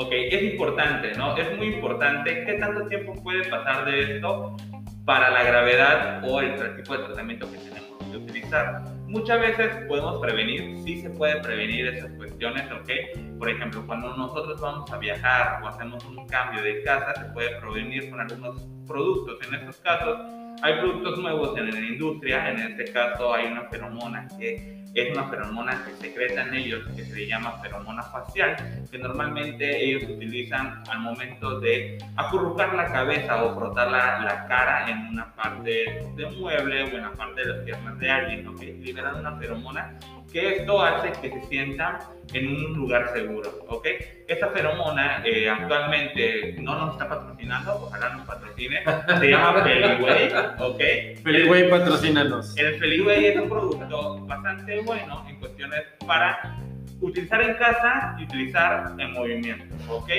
Ok, 0.00 0.12
es 0.12 0.42
importante, 0.52 1.12
¿no? 1.16 1.36
Es 1.36 1.56
muy 1.56 1.74
importante 1.74 2.44
qué 2.44 2.52
tanto 2.54 2.86
tiempo 2.86 3.14
puede 3.14 3.48
pasar 3.48 3.84
de 3.84 4.16
esto 4.16 4.56
para 5.04 5.30
la 5.30 5.42
gravedad 5.42 6.22
o 6.24 6.40
el 6.40 6.76
tipo 6.76 6.96
de 6.96 7.04
tratamiento 7.04 7.50
que 7.50 7.58
tenemos 7.58 7.98
que 8.08 8.16
utilizar. 8.16 8.84
Muchas 9.08 9.40
veces 9.40 9.70
podemos 9.88 10.20
prevenir, 10.20 10.76
sí 10.84 10.98
se 11.00 11.10
puede 11.10 11.40
prevenir 11.40 11.88
esas 11.88 12.12
cuestiones, 12.12 12.70
¿ok? 12.70 13.38
Por 13.38 13.48
ejemplo, 13.48 13.84
cuando 13.86 14.14
nosotros 14.16 14.60
vamos 14.60 14.88
a 14.92 14.98
viajar 14.98 15.62
o 15.62 15.68
hacemos 15.68 16.04
un 16.04 16.26
cambio 16.28 16.62
de 16.62 16.82
casa, 16.82 17.14
se 17.14 17.24
puede 17.32 17.58
prevenir 17.58 18.10
con 18.10 18.20
algunos 18.20 18.68
productos. 18.86 19.38
En 19.48 19.54
estos 19.54 19.78
casos, 19.78 20.18
hay 20.62 20.74
productos 20.80 21.18
nuevos 21.18 21.56
en 21.56 21.70
la 21.70 21.80
industria, 21.80 22.50
en 22.50 22.58
este 22.58 22.92
caso 22.92 23.34
hay 23.34 23.46
una 23.46 23.64
feromona 23.64 24.26
que 24.38 24.78
es 24.94 25.16
una 25.16 25.28
feromona 25.28 25.84
que 25.84 26.08
secretan 26.08 26.54
ellos, 26.54 26.82
que 26.96 27.04
se 27.04 27.26
llama 27.26 27.52
feromona 27.62 28.02
facial, 28.02 28.56
que 28.90 28.98
normalmente 28.98 29.84
ellos 29.84 30.04
utilizan 30.10 30.82
al 30.88 31.00
momento 31.00 31.60
de 31.60 31.98
acurrucar 32.16 32.74
la 32.74 32.86
cabeza 32.86 33.44
o 33.44 33.54
frotar 33.54 33.90
la, 33.90 34.18
la 34.20 34.46
cara 34.46 34.90
en 34.90 34.98
una 35.08 35.32
parte 35.34 36.02
de 36.16 36.26
mueble 36.38 36.84
o 36.84 36.86
en 36.88 37.02
la 37.02 37.12
parte 37.12 37.42
de 37.42 37.46
las 37.46 37.64
piernas 37.64 37.98
de 37.98 38.10
alguien, 38.10 38.48
¿ok? 38.48 38.60
Liberan 38.60 39.16
una 39.16 39.36
feromona 39.36 39.98
que 40.32 40.56
esto 40.56 40.82
hace 40.82 41.12
que 41.20 41.30
se 41.30 41.46
sientan 41.46 41.98
en 42.32 42.48
un 42.48 42.74
lugar 42.74 43.10
seguro, 43.12 43.50
¿ok? 43.68 43.86
Esta 44.26 44.48
feromona 44.48 45.22
eh, 45.24 45.48
actualmente 45.48 46.56
no 46.60 46.74
nos 46.78 46.92
está 46.92 47.08
patrocinando, 47.08 47.74
ojalá 47.74 48.10
nos 48.10 48.26
patrocine, 48.26 48.82
se 49.18 49.30
llama 49.30 49.62
Feliway, 49.62 50.32
¿ok? 50.58 51.22
Feliway 51.22 51.70
patrocínanos. 51.70 52.56
El 52.56 52.78
Feliway 52.78 53.26
es 53.26 53.40
un 53.40 53.48
producto 53.48 54.26
bastante 54.26 54.80
bueno 54.80 55.24
en 55.28 55.36
cuestiones 55.36 55.82
para 56.06 56.58
utilizar 57.00 57.40
en 57.42 57.54
casa 57.54 58.16
y 58.18 58.24
utilizar 58.24 58.94
en 58.98 59.12
movimiento, 59.12 59.74
¿ok? 59.88 60.10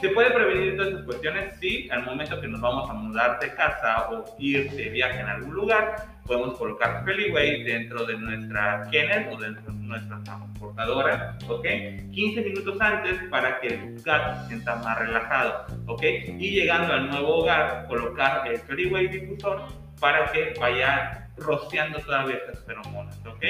¿Se 0.00 0.08
puede 0.10 0.30
prevenir 0.30 0.76
todas 0.76 0.92
esas 0.92 1.04
cuestiones? 1.04 1.54
Sí, 1.60 1.88
al 1.90 2.04
momento 2.04 2.40
que 2.40 2.46
nos 2.46 2.60
vamos 2.60 2.88
a 2.88 2.92
mudar 2.92 3.40
de 3.40 3.52
casa 3.54 4.08
o 4.10 4.24
ir 4.38 4.70
de 4.70 4.90
viaje 4.90 5.20
en 5.20 5.26
algún 5.26 5.54
lugar, 5.54 5.96
podemos 6.24 6.56
colocar 6.56 7.04
Feliway 7.04 7.64
dentro 7.64 8.04
de 8.04 8.16
nuestra 8.16 8.86
kennel 8.90 9.28
o 9.32 9.36
dentro 9.36 9.72
de 9.72 9.78
nuestra 9.80 10.22
transportadora, 10.22 11.38
¿ok? 11.48 11.66
15 12.12 12.42
minutos 12.42 12.80
antes 12.80 13.18
para 13.30 13.58
que 13.60 13.68
el 13.68 14.02
gato 14.02 14.42
se 14.42 14.48
sienta 14.48 14.76
más 14.76 14.98
relajado, 14.98 15.66
¿ok? 15.86 16.02
Y 16.38 16.50
llegando 16.50 16.92
al 16.92 17.08
nuevo 17.08 17.38
hogar, 17.38 17.86
colocar 17.88 18.46
el 18.46 18.58
Feliway 18.58 19.08
difusor 19.08 19.66
para 19.98 20.30
que 20.30 20.54
vaya 20.60 21.27
rociando 21.40 21.98
todavía 22.00 22.36
estas 22.36 22.64
feromonas, 22.64 23.18
¿ok? 23.26 23.44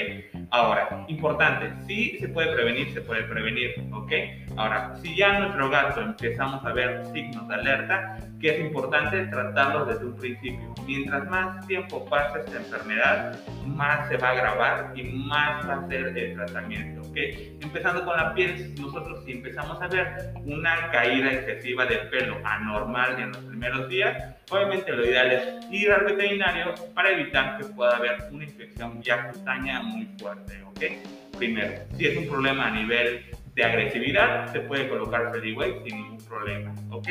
Ahora, 0.50 1.04
importante, 1.08 1.72
si 1.86 2.18
se 2.18 2.28
puede 2.28 2.52
prevenir, 2.52 2.92
se 2.92 3.00
puede 3.00 3.22
prevenir, 3.24 3.74
¿ok? 3.92 4.12
Ahora, 4.56 4.94
si 5.02 5.16
ya 5.16 5.38
nuestro 5.38 5.70
gato 5.70 6.00
empezamos 6.00 6.64
a 6.64 6.72
ver 6.72 7.06
signos 7.12 7.46
de 7.48 7.54
alerta, 7.54 8.18
que 8.40 8.48
es 8.50 8.60
importante 8.60 9.26
tratarlos 9.26 9.88
desde 9.88 10.06
un 10.06 10.16
principio. 10.16 10.74
Mientras 10.86 11.28
más 11.28 11.66
tiempo 11.66 12.04
pase 12.06 12.40
esta 12.40 12.56
enfermedad, 12.56 13.38
más 13.66 14.08
se 14.08 14.16
va 14.16 14.28
a 14.28 14.32
agravar 14.32 14.92
y 14.94 15.02
más 15.02 15.68
va 15.68 15.74
a 15.74 15.88
ser 15.88 16.16
el 16.16 16.34
tratamiento, 16.34 16.97
Empezando 17.14 18.04
con 18.04 18.16
la 18.16 18.34
piel, 18.34 18.74
nosotros 18.80 19.24
si 19.24 19.32
empezamos 19.32 19.80
a 19.80 19.88
ver 19.88 20.32
una 20.44 20.90
caída 20.90 21.32
excesiva 21.32 21.84
de 21.86 21.96
pelo 21.96 22.38
anormal 22.44 23.20
en 23.20 23.32
los 23.32 23.38
primeros 23.38 23.88
días, 23.88 24.36
obviamente 24.50 24.92
lo 24.92 25.04
ideal 25.04 25.32
es 25.32 25.72
ir 25.72 25.90
al 25.90 26.04
veterinario 26.04 26.74
para 26.94 27.10
evitar 27.10 27.58
que 27.58 27.64
pueda 27.64 27.96
haber 27.96 28.16
una 28.30 28.44
infección 28.44 29.02
ya 29.02 29.30
cutánea 29.30 29.80
muy 29.80 30.06
fuerte, 30.18 30.62
¿ok? 30.64 31.36
Primero, 31.36 31.74
si 31.96 32.06
es 32.06 32.16
un 32.16 32.28
problema 32.28 32.68
a 32.68 32.70
nivel 32.70 33.24
de 33.54 33.64
agresividad, 33.64 34.52
se 34.52 34.60
puede 34.60 34.88
colocar 34.88 35.32
Feliway 35.32 35.82
sin 35.84 35.96
ningún 35.96 36.24
problema, 36.26 36.74
¿ok? 36.90 37.08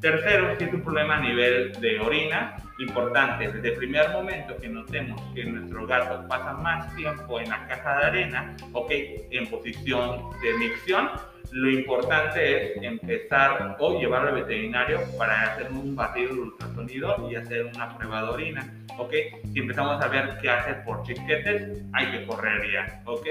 Tercero, 0.00 0.56
si 0.56 0.64
es 0.64 0.72
un 0.72 0.82
problema 0.82 1.16
a 1.16 1.20
nivel 1.20 1.72
de 1.80 1.98
orina, 1.98 2.56
importante, 2.78 3.50
desde 3.50 3.70
el 3.70 3.74
primer 3.74 4.10
momento 4.10 4.56
que 4.56 4.68
notemos 4.68 5.20
que 5.34 5.44
nuestro 5.44 5.86
gato 5.88 6.26
pasa 6.28 6.52
más 6.52 6.94
tiempo 6.94 7.40
en 7.40 7.50
la 7.50 7.66
caja 7.66 7.98
de 7.98 8.04
arena, 8.04 8.56
¿ok? 8.72 8.90
En 9.30 9.48
posición 9.48 10.30
de 10.40 10.54
micción, 10.58 11.10
lo 11.52 11.70
importante 11.70 12.72
es 12.72 12.82
empezar 12.82 13.76
o 13.78 13.98
llevarlo 13.98 14.28
al 14.28 14.34
veterinario 14.36 15.00
para 15.16 15.54
hacer 15.54 15.70
un 15.72 15.96
batido 15.96 16.34
de 16.34 16.40
ultrasonido 16.40 17.30
y 17.30 17.36
hacer 17.36 17.66
una 17.74 17.96
prueba 17.96 18.22
de 18.22 18.28
orina 18.28 18.78
¿ok? 18.98 19.14
Si 19.52 19.60
empezamos 19.60 20.02
a 20.02 20.08
ver 20.08 20.38
qué 20.42 20.50
hace 20.50 20.74
por 20.84 21.02
chisquetes, 21.04 21.82
hay 21.92 22.10
que 22.10 22.26
correr 22.26 22.70
ya, 22.70 23.02
¿ok? 23.04 23.26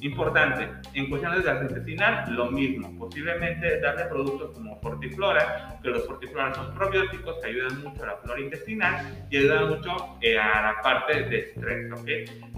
Importante, 0.00 0.68
en 0.94 1.08
cuestiones 1.08 1.38
de 1.38 1.44
gastrointestinal, 1.44 2.34
lo 2.34 2.50
mismo, 2.50 2.98
posiblemente 2.98 3.80
darle 3.80 4.04
productos 4.06 4.50
como 4.50 4.80
Fortiflora, 4.80 5.78
que 5.82 5.90
los 5.90 6.06
Fortiflora 6.06 6.54
son 6.54 6.74
probióticos 6.74 7.36
que 7.40 7.48
ayudan 7.48 7.82
mucho 7.82 8.02
a 8.02 8.06
la 8.06 8.16
flora 8.16 8.40
intestinal 8.40 9.26
y 9.30 9.36
ayudan 9.38 9.68
mucho 9.68 10.18
eh, 10.20 10.38
a 10.38 10.62
la 10.62 10.82
parte 10.82 11.22
de 11.22 11.38
estrés, 11.38 11.92
¿ok? 11.92 12.08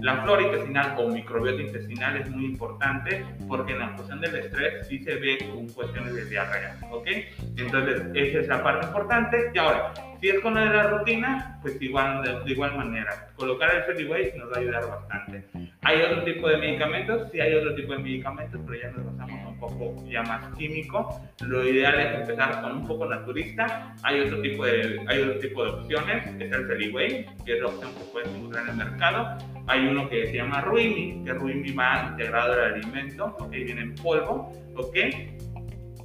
La 0.00 0.22
flora 0.22 0.42
intestinal 0.42 0.94
o 0.98 1.08
microbiota 1.08 1.62
intestinal 1.62 2.16
es 2.16 2.30
muy 2.30 2.46
importante 2.46 3.24
porque 3.46 3.72
en 3.72 3.78
la 3.80 3.94
cuestión 3.94 4.20
del 4.20 4.36
estrés 4.36 4.88
sí 4.88 5.03
se 5.04 5.14
ve 5.16 5.38
con 5.52 5.68
cuestiones 5.68 6.14
de 6.14 6.24
diarrea, 6.24 6.76
¿ok? 6.90 7.06
Entonces, 7.56 8.02
esa 8.14 8.40
es 8.40 8.48
la 8.48 8.62
parte 8.62 8.86
importante. 8.86 9.50
Y 9.54 9.58
ahora, 9.58 9.92
si 10.20 10.30
es 10.30 10.40
con 10.40 10.54
la 10.54 10.82
rutina, 10.84 11.58
pues 11.60 11.80
igual, 11.82 12.22
de, 12.22 12.50
igual 12.52 12.76
manera. 12.76 13.28
Colocar 13.36 13.74
el 13.74 13.82
Freeway 13.82 14.32
nos 14.36 14.50
va 14.50 14.56
a 14.56 14.60
ayudar 14.60 14.88
bastante. 14.88 15.44
Hay 15.82 16.00
otro 16.00 16.24
tipo 16.24 16.48
de 16.48 16.56
medicamentos, 16.56 17.30
sí 17.30 17.40
hay 17.40 17.54
otro 17.54 17.74
tipo 17.74 17.92
de 17.92 17.98
medicamentos, 17.98 18.60
pero 18.66 18.80
ya 18.80 18.90
nos 18.90 19.04
basamos 19.04 19.52
un 19.52 19.60
poco 19.60 20.04
ya 20.08 20.22
más 20.22 20.56
químico. 20.56 21.20
Lo 21.46 21.68
ideal 21.68 22.00
es 22.00 22.20
empezar 22.20 22.62
con 22.62 22.72
un 22.72 22.86
poco 22.86 23.06
naturista. 23.06 23.94
Hay 24.02 24.20
otro 24.20 24.40
tipo 24.40 24.64
de, 24.64 25.04
hay 25.06 25.20
otro 25.20 25.38
tipo 25.40 25.64
de 25.64 25.70
opciones, 25.70 26.26
es 26.40 26.52
el 26.52 26.66
Freeway, 26.66 27.26
que 27.44 27.56
es 27.56 27.60
la 27.60 27.68
opción 27.68 27.92
que 27.92 28.04
puedes 28.12 28.28
encontrar 28.28 28.64
en 28.64 28.70
el 28.70 28.76
mercado. 28.76 29.38
Hay 29.66 29.86
uno 29.86 30.08
que 30.08 30.26
se 30.26 30.34
llama 30.34 30.60
Ruimi, 30.60 31.24
que 31.24 31.32
Ruimi 31.32 31.72
va 31.72 32.08
integrado 32.10 32.52
al 32.52 32.74
alimento, 32.74 33.36
ok, 33.38 33.50
viene 33.50 33.82
en 33.82 33.94
polvo, 33.94 34.52
ok 34.76 34.96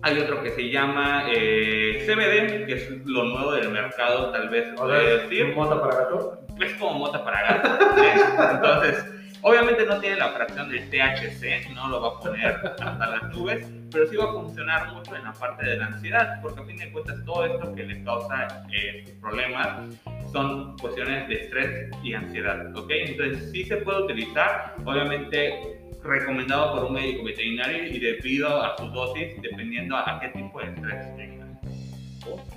hay 0.02 0.20
otro 0.20 0.42
que 0.42 0.52
se 0.52 0.70
llama 0.70 1.26
eh, 1.30 2.06
CBD, 2.06 2.66
que 2.66 2.74
es 2.74 2.90
lo 3.06 3.26
nuevo 3.26 3.52
del 3.54 3.70
mercado, 3.70 4.32
tal 4.32 4.50
vez 4.50 4.68
o 4.78 4.88
decir. 4.88 5.54
¿Mota 5.56 5.82
para 5.82 5.96
gato? 5.96 6.40
Es 6.60 6.74
como 6.76 7.00
mota 7.00 7.24
para 7.24 7.42
gato. 7.42 7.86
Entonces, 8.54 9.06
obviamente 9.42 9.86
no 9.86 10.00
tiene 10.00 10.16
la 10.18 10.30
fracción 10.30 10.70
del 10.70 10.90
THC, 10.90 11.74
no 11.74 11.90
lo 11.90 12.02
va 12.02 12.08
a 12.10 12.20
poner 12.20 12.76
hasta 12.80 13.08
las 13.08 13.24
nubes, 13.36 13.68
pero 13.92 14.08
sí 14.08 14.16
va 14.16 14.26
a 14.26 14.34
funcionar 14.34 14.94
mucho 14.94 15.16
en 15.16 15.24
la 15.24 15.34
parte 15.34 15.66
de 15.66 15.78
la 15.78 15.88
ansiedad, 15.88 16.42
porque 16.42 16.62
a 16.62 16.64
fin 16.64 16.78
de 16.78 16.92
cuentas 16.92 17.24
todo 17.26 17.46
esto 17.46 17.74
que 17.76 17.84
le 17.84 18.04
causa 18.04 18.66
eh, 18.72 19.18
problemas 19.22 19.96
son 20.32 20.78
cuestiones 20.78 21.28
de 21.28 21.36
estrés 21.36 21.90
y 22.04 22.14
ansiedad, 22.14 22.76
¿ok? 22.76 22.90
Entonces 22.90 23.52
sí 23.52 23.64
se 23.66 23.78
puede 23.78 24.04
utilizar, 24.04 24.76
obviamente 24.86 25.80
recomendado 26.04 26.76
por 26.76 26.86
un 26.86 26.94
médico 26.94 27.24
veterinario 27.24 27.88
y 27.88 28.00
debido 28.00 28.62
a 28.62 28.78
su 28.78 28.86
dosis, 28.88 29.42
dependiendo 29.42 29.98
a 29.98 30.20
qué 30.20 30.30
tipo 30.30 30.60
de 30.60 30.68
estrés 30.68 31.16
tenga. 31.16 31.46
Ok. 32.28 32.56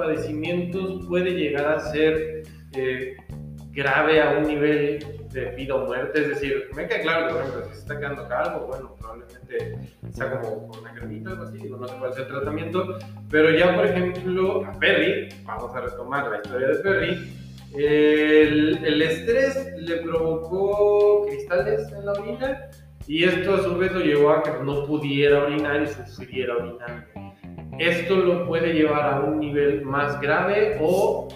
Padecimientos 0.00 1.06
puede 1.06 1.32
llegar 1.32 1.66
a 1.66 1.80
ser 1.80 2.42
eh, 2.72 3.16
grave 3.70 4.22
a 4.22 4.38
un 4.38 4.44
nivel 4.44 5.04
de 5.30 5.50
vida 5.50 5.74
o 5.74 5.86
muerte, 5.86 6.22
es 6.22 6.28
decir, 6.28 6.68
me 6.74 6.88
queda 6.88 7.02
claro 7.02 7.26
que, 7.26 7.34
por 7.34 7.42
ejemplo, 7.42 7.64
si 7.66 7.74
se 7.74 7.80
está 7.80 7.98
quedando 7.98 8.26
calvo, 8.28 8.66
bueno, 8.66 8.96
probablemente 8.98 9.78
sea 10.10 10.40
como 10.40 10.66
con 10.68 10.80
una 10.80 10.92
cremita 10.92 11.30
o 11.30 11.32
algo 11.34 11.44
así, 11.44 11.58
no 11.68 11.86
sé 11.86 11.94
cuál 11.98 12.12
sea 12.14 12.22
el 12.24 12.28
tratamiento, 12.28 12.98
pero 13.30 13.50
ya, 13.50 13.76
por 13.76 13.86
ejemplo, 13.86 14.64
a 14.64 14.72
Perry, 14.72 15.28
vamos 15.44 15.74
a 15.76 15.80
retomar 15.82 16.28
la 16.30 16.36
historia 16.38 16.68
de 16.68 16.74
Perry, 16.76 17.32
el, 17.76 18.84
el 18.84 19.02
estrés 19.02 19.72
le 19.76 19.98
provocó 19.98 21.26
cristales 21.26 21.92
en 21.92 22.06
la 22.06 22.12
orina 22.12 22.70
y 23.06 23.24
esto 23.24 23.54
a 23.54 23.62
su 23.62 23.76
vez 23.76 23.92
lo 23.92 24.00
llevó 24.00 24.30
a 24.30 24.42
que 24.42 24.50
no 24.64 24.84
pudiera 24.86 25.44
orinar 25.44 25.82
y 25.82 25.86
sufriera 26.10 26.56
orinando. 26.56 27.06
Esto 27.80 28.16
lo 28.16 28.46
puede 28.46 28.74
llevar 28.74 29.14
a 29.14 29.20
un 29.20 29.40
nivel 29.40 29.80
más 29.86 30.20
grave 30.20 30.76
o, 30.82 31.28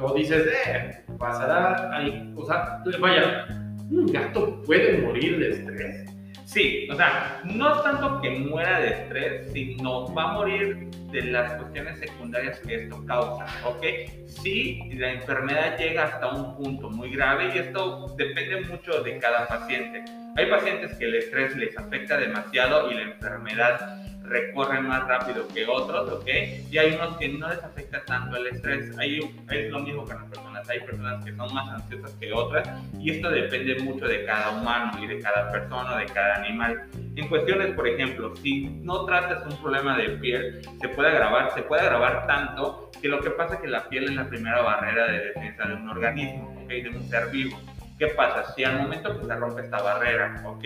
o 0.00 0.14
dices, 0.14 0.46
eh, 0.66 1.04
pasará 1.18 1.94
ahí, 1.94 2.32
o 2.34 2.46
sea, 2.46 2.82
vaya, 2.98 3.46
un 3.90 4.06
gato 4.06 4.62
puede 4.62 5.02
morir 5.02 5.38
de 5.38 5.50
estrés. 5.50 6.10
Sí, 6.46 6.88
o 6.90 6.94
sea, 6.94 7.42
no 7.44 7.82
tanto 7.82 8.18
que 8.22 8.30
muera 8.30 8.80
de 8.80 8.88
estrés, 8.88 9.52
sino 9.52 10.12
va 10.14 10.30
a 10.30 10.32
morir 10.32 10.88
de 11.12 11.22
las 11.24 11.52
cuestiones 11.52 11.98
secundarias 11.98 12.58
que 12.60 12.76
esto 12.76 13.04
causa, 13.04 13.44
¿ok? 13.66 13.84
Sí, 14.26 14.80
la 14.94 15.12
enfermedad 15.12 15.76
llega 15.76 16.04
hasta 16.04 16.30
un 16.30 16.56
punto 16.56 16.88
muy 16.88 17.14
grave 17.14 17.52
y 17.54 17.58
esto 17.58 18.06
depende 18.16 18.62
mucho 18.62 19.02
de 19.02 19.18
cada 19.18 19.46
paciente. 19.46 20.02
Hay 20.36 20.46
pacientes 20.46 20.96
que 20.96 21.04
el 21.04 21.16
estrés 21.16 21.54
les 21.56 21.76
afecta 21.76 22.16
demasiado 22.16 22.90
y 22.90 22.94
la 22.94 23.02
enfermedad 23.02 24.00
recorren 24.30 24.86
más 24.86 25.06
rápido 25.06 25.46
que 25.48 25.66
otros, 25.66 26.12
¿ok? 26.12 26.28
Y 26.70 26.78
hay 26.78 26.94
unos 26.94 27.16
que 27.18 27.28
no 27.28 27.48
les 27.48 27.62
afecta 27.62 28.04
tanto 28.04 28.36
el 28.36 28.46
estrés. 28.46 28.96
Hay, 28.98 29.20
es 29.50 29.70
lo 29.70 29.80
mismo 29.80 30.04
que 30.04 30.14
las 30.14 30.24
personas. 30.24 30.70
Hay 30.70 30.80
personas 30.80 31.24
que 31.24 31.34
son 31.34 31.52
más 31.54 31.68
ansiosas 31.68 32.12
que 32.20 32.32
otras 32.32 32.68
y 32.98 33.10
esto 33.10 33.30
depende 33.30 33.82
mucho 33.82 34.06
de 34.06 34.24
cada 34.24 34.50
humano 34.50 34.92
y 35.02 35.06
de 35.06 35.20
cada 35.20 35.50
persona, 35.50 35.98
de 35.98 36.06
cada 36.06 36.36
animal. 36.36 36.82
En 37.16 37.28
cuestiones, 37.28 37.74
por 37.74 37.88
ejemplo, 37.88 38.34
si 38.36 38.68
no 38.82 39.04
tratas 39.04 39.44
un 39.46 39.60
problema 39.60 39.96
de 39.98 40.10
piel, 40.10 40.60
se 40.80 40.88
puede 40.88 41.10
agravar, 41.10 41.52
se 41.54 41.62
puede 41.62 41.82
agravar 41.82 42.26
tanto 42.26 42.90
que 43.02 43.08
lo 43.08 43.20
que 43.20 43.30
pasa 43.30 43.54
es 43.54 43.60
que 43.60 43.68
la 43.68 43.88
piel 43.88 44.04
es 44.04 44.14
la 44.14 44.28
primera 44.28 44.62
barrera 44.62 45.06
de 45.06 45.26
defensa 45.26 45.66
de 45.66 45.74
un 45.74 45.88
organismo, 45.88 46.56
¿ok? 46.62 46.68
De 46.68 46.88
un 46.90 47.02
ser 47.08 47.30
vivo. 47.30 47.58
¿Qué 48.00 48.06
pasa? 48.06 48.50
Si 48.54 48.64
al 48.64 48.78
momento 48.78 49.20
que 49.20 49.26
se 49.26 49.36
rompe 49.36 49.60
esta 49.60 49.82
barrera, 49.82 50.42
¿ok? 50.46 50.64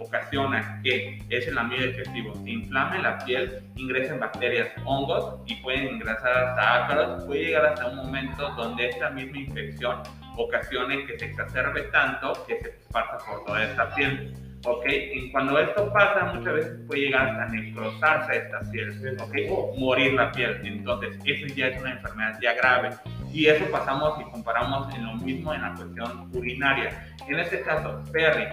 Ocasiona 0.00 0.82
que 0.82 1.18
ese 1.30 1.50
lamido 1.50 1.86
digestivo 1.86 2.34
se 2.34 2.50
inflame 2.50 2.98
la 2.98 3.16
piel, 3.24 3.62
ingresen 3.76 4.20
bacterias, 4.20 4.68
hongos 4.84 5.40
y 5.46 5.54
pueden 5.62 5.94
ingresar 5.94 6.36
hasta 6.36 6.84
ácaros, 6.84 7.24
puede 7.24 7.44
llegar 7.44 7.64
hasta 7.64 7.86
un 7.86 7.96
momento 7.96 8.50
donde 8.50 8.90
esta 8.90 9.08
misma 9.08 9.38
infección 9.38 10.02
ocasione 10.36 11.06
que 11.06 11.18
se 11.18 11.24
exacerbe 11.24 11.84
tanto 11.84 12.34
que 12.46 12.60
se 12.60 12.68
esparza 12.68 13.16
por 13.30 13.46
toda 13.46 13.64
esta 13.64 13.94
piel. 13.94 14.43
¿Ok? 14.64 14.86
Y 15.14 15.30
cuando 15.30 15.58
esto 15.58 15.92
pasa, 15.92 16.32
muchas 16.34 16.54
veces 16.54 16.78
puede 16.86 17.02
llegar 17.02 17.28
hasta 17.28 17.46
necrosarse 17.46 18.36
esta 18.36 18.60
piel, 18.70 19.16
¿ok? 19.20 19.78
Morir 19.78 20.14
la 20.14 20.32
piel. 20.32 20.60
Entonces, 20.64 21.18
eso 21.24 21.54
ya 21.54 21.68
es 21.68 21.80
una 21.80 21.92
enfermedad 21.92 22.38
ya 22.40 22.54
grave. 22.54 22.90
Y 23.32 23.46
eso 23.46 23.64
pasamos 23.70 24.20
y 24.20 24.30
comparamos 24.30 24.94
en 24.94 25.06
lo 25.06 25.14
mismo 25.16 25.54
en 25.54 25.62
la 25.62 25.74
cuestión 25.74 26.30
urinaria. 26.32 27.06
En 27.28 27.38
este 27.38 27.60
caso, 27.62 28.02
Perry. 28.12 28.46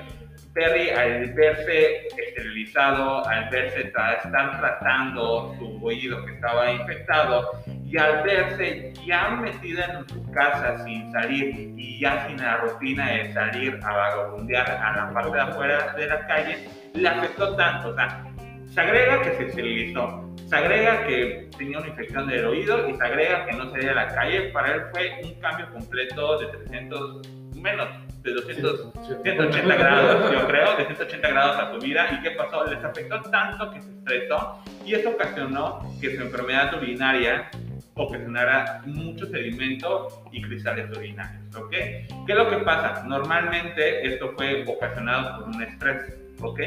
Perry, 0.54 0.90
al 0.90 1.34
verse 1.34 2.08
esterilizado, 2.18 3.26
al 3.26 3.50
verse 3.50 3.88
estar 3.88 4.22
tratando 4.22 5.56
su 5.58 5.86
oído 5.86 6.26
que 6.26 6.34
estaba 6.34 6.72
infectado, 6.72 7.52
y 7.92 7.98
al 7.98 8.24
verse 8.24 8.94
ya 9.06 9.32
metida 9.32 9.86
en 9.86 10.08
su 10.08 10.32
casa 10.32 10.82
sin 10.86 11.12
salir 11.12 11.74
y 11.78 12.00
ya 12.00 12.26
sin 12.26 12.38
la 12.38 12.58
rutina 12.58 13.12
de 13.12 13.34
salir 13.34 13.80
a 13.84 13.94
vagabundear 13.94 14.72
a 14.72 14.96
la 14.96 15.14
parte 15.14 15.32
de 15.32 15.42
afuera 15.42 15.94
de 15.98 16.08
la 16.08 16.26
calle, 16.26 16.70
le 16.94 17.08
afectó 17.10 17.54
tanto. 17.58 17.90
O 17.90 17.96
sea, 17.96 18.24
se 18.68 18.80
agrega 18.80 19.22
que 19.22 19.36
se 19.36 19.48
esterilizó, 19.48 20.34
se 20.48 20.56
agrega 20.56 21.06
que 21.06 21.50
tenía 21.58 21.80
una 21.80 21.88
infección 21.90 22.28
del 22.28 22.46
oído 22.46 22.88
y 22.88 22.94
se 22.94 23.04
agrega 23.04 23.46
que 23.46 23.58
no 23.58 23.70
salía 23.72 23.92
a 23.92 23.96
la 23.96 24.08
calle. 24.08 24.42
Para 24.54 24.74
él 24.74 24.82
fue 24.94 25.20
un 25.26 25.34
cambio 25.42 25.70
completo 25.74 26.40
de 26.40 26.48
300, 26.48 27.28
menos, 27.58 27.90
de 28.24 28.34
200, 28.34 28.94
180 29.22 29.76
grados, 29.76 30.32
yo 30.32 30.48
creo, 30.48 30.78
de 30.78 30.86
180 30.86 31.28
grados 31.28 31.58
a 31.58 31.74
su 31.74 31.80
vida. 31.80 32.08
¿Y 32.14 32.22
qué 32.24 32.32
pasó? 32.32 32.64
Les 32.68 32.82
afectó 32.82 33.22
tanto 33.24 33.70
que 33.72 33.82
se 33.82 33.92
estresó 33.92 34.64
y 34.86 34.94
eso 34.94 35.10
ocasionó 35.10 35.82
que 36.00 36.16
su 36.16 36.22
enfermedad 36.22 36.74
urinaria 36.76 37.50
ocasionara 37.96 38.82
mucho 38.86 39.26
sedimento 39.28 40.24
y 40.32 40.42
cristales 40.42 40.96
urinarios, 40.98 41.56
¿ok? 41.56 41.72
¿Qué 41.72 42.08
es 42.28 42.36
lo 42.36 42.50
que 42.50 42.58
pasa? 42.58 43.04
Normalmente 43.06 44.08
esto 44.08 44.34
fue 44.38 44.66
ocasionado 44.68 45.40
por 45.40 45.56
un 45.56 45.62
estrés, 45.62 46.18
¿ok? 46.42 46.60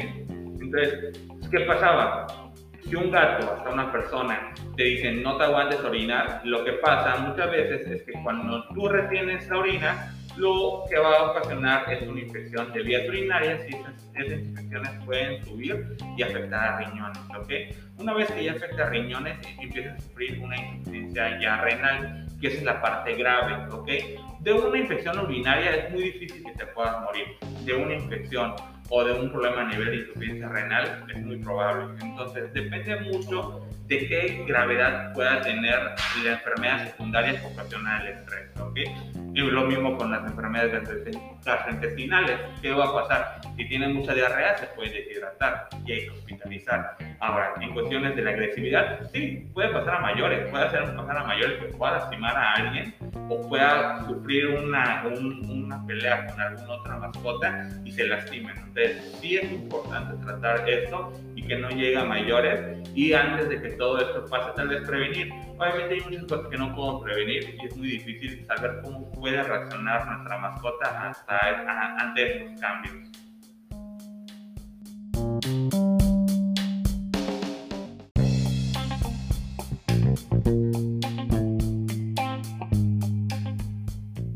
Entonces, 0.61 1.21
¿qué 1.51 1.61
pasaba? 1.61 2.27
Si 2.83 2.95
un 2.95 3.11
gato, 3.11 3.51
hasta 3.51 3.71
una 3.71 3.91
persona, 3.91 4.53
te 4.77 4.85
dice 4.85 5.13
no 5.13 5.37
te 5.39 5.45
aguantes 5.45 5.81
orinar, 5.81 6.43
lo 6.45 6.65
que 6.65 6.73
pasa 6.73 7.17
muchas 7.17 7.51
veces 7.51 7.87
es 7.87 8.03
que 8.03 8.13
cuando 8.23 8.63
tú 8.75 8.89
retienes 8.89 9.49
la 9.49 9.59
orina, 9.59 10.14
lo 10.37 10.85
que 10.89 10.99
va 10.99 11.19
a 11.19 11.31
ocasionar 11.31 11.93
es 11.93 12.09
una 12.09 12.21
infección 12.21 12.73
de 12.73 12.83
vías 12.83 13.09
urinarias 13.09 13.61
y 13.69 13.75
esas, 13.75 14.41
infecciones 14.43 14.91
pueden 15.05 15.45
subir 15.45 15.97
y 16.17 16.23
afectar 16.23 16.75
a 16.75 16.79
riñones, 16.79 17.19
¿ok? 17.37 17.53
Una 17.99 18.15
vez 18.15 18.31
que 18.31 18.45
ya 18.45 18.53
afecta 18.53 18.87
a 18.87 18.91
riñones, 18.91 19.37
empieza 19.61 19.95
a 19.95 20.01
sufrir 20.01 20.41
una 20.41 20.57
insuficiencia 20.57 21.41
ya 21.41 21.61
renal, 21.61 22.27
que 22.41 22.49
es 22.49 22.63
la 22.63 22.81
parte 22.81 23.15
grave, 23.15 23.73
¿ok? 23.73 23.89
De 24.41 24.53
una 24.53 24.79
infección 24.79 25.19
urinaria 25.19 25.75
es 25.75 25.93
muy 25.93 26.03
difícil 26.05 26.45
que 26.45 26.53
te 26.53 26.67
puedas 26.67 27.03
morir. 27.03 27.25
De 27.65 27.75
una 27.75 27.95
infección 27.95 28.55
o 28.91 29.05
de 29.05 29.13
un 29.13 29.31
problema 29.31 29.63
a 29.63 29.69
nivel 29.69 29.91
de 29.91 29.97
insuficiencia 29.97 30.49
renal 30.49 31.07
es 31.09 31.25
muy 31.25 31.37
probable. 31.39 31.95
Entonces, 32.03 32.53
depende 32.53 33.01
mucho 33.01 33.67
de 33.87 34.09
qué 34.09 34.45
gravedad 34.47 35.13
pueda 35.13 35.43
tener 35.43 35.95
la 36.25 36.33
enfermedad 36.33 36.87
secundaria 36.87 37.43
ocasional 37.45 38.05
del 38.05 38.15
estrés, 38.15 38.51
¿ok? 38.59 38.79
Y 39.35 39.41
lo 39.41 39.65
mismo 39.65 39.97
con 39.99 40.11
las 40.11 40.25
enfermedades 40.25 40.89
gastrointestinales. 41.45 42.39
¿Qué 42.63 42.73
va 42.73 42.85
a 42.87 42.95
pasar? 42.95 43.41
Si 43.57 43.69
tiene 43.69 43.89
mucha 43.89 44.15
diarrea, 44.15 44.57
se 44.57 44.67
puede 44.69 44.91
deshidratar 44.91 45.69
y 45.85 45.93
hay 45.93 46.05
que 46.05 46.11
hospitalizar. 46.11 46.97
Ahora, 47.21 47.53
en 47.61 47.73
cuestiones 47.75 48.15
de 48.17 48.23
la 48.23 48.31
agresividad, 48.31 49.11
sí, 49.13 49.49
puede 49.53 49.71
pasar 49.71 49.97
a 49.97 50.01
mayores, 50.01 50.49
puede 50.51 50.65
hacer 50.65 50.95
pasar 50.95 51.19
a 51.19 51.25
mayores 51.25 51.59
que 51.59 51.67
pueda 51.77 51.93
lastimar 51.93 52.37
a 52.37 52.53
alguien 52.53 52.95
o 53.29 53.49
pueda 53.49 54.05
sufrir 54.07 54.47
una, 54.49 55.05
una 55.05 55.85
pelea 55.87 56.27
con 56.27 56.41
alguna 56.41 56.73
otra 56.75 56.97
mascota 56.97 57.69
y 57.85 57.93
se 57.93 58.07
lastimen. 58.07 58.57
Entonces, 58.57 59.19
sí 59.21 59.37
es 59.37 59.51
importante 59.51 60.25
tratar 60.25 60.69
esto 60.69 61.13
que 61.47 61.57
no 61.57 61.69
llegue 61.71 61.97
a 61.97 62.05
mayores 62.05 62.79
y 62.95 63.13
antes 63.13 63.49
de 63.49 63.61
que 63.61 63.71
todo 63.73 63.99
esto 63.99 64.25
pase, 64.27 64.53
tal 64.57 64.69
vez 64.69 64.87
prevenir. 64.87 65.33
Obviamente 65.59 65.95
hay 65.95 66.01
muchas 66.01 66.25
cosas 66.25 66.49
que 66.49 66.59
no 66.59 66.75
podemos 66.75 67.03
prevenir 67.03 67.57
y 67.61 67.67
es 67.67 67.77
muy 67.77 67.89
difícil 67.89 68.45
saber 68.47 68.81
cómo 68.83 69.11
puede 69.13 69.43
reaccionar 69.43 70.07
nuestra 70.07 70.39
mascota 70.39 71.09
hasta, 71.09 71.97
ante 71.99 72.45
estos 72.45 72.61
cambios. 72.61 72.95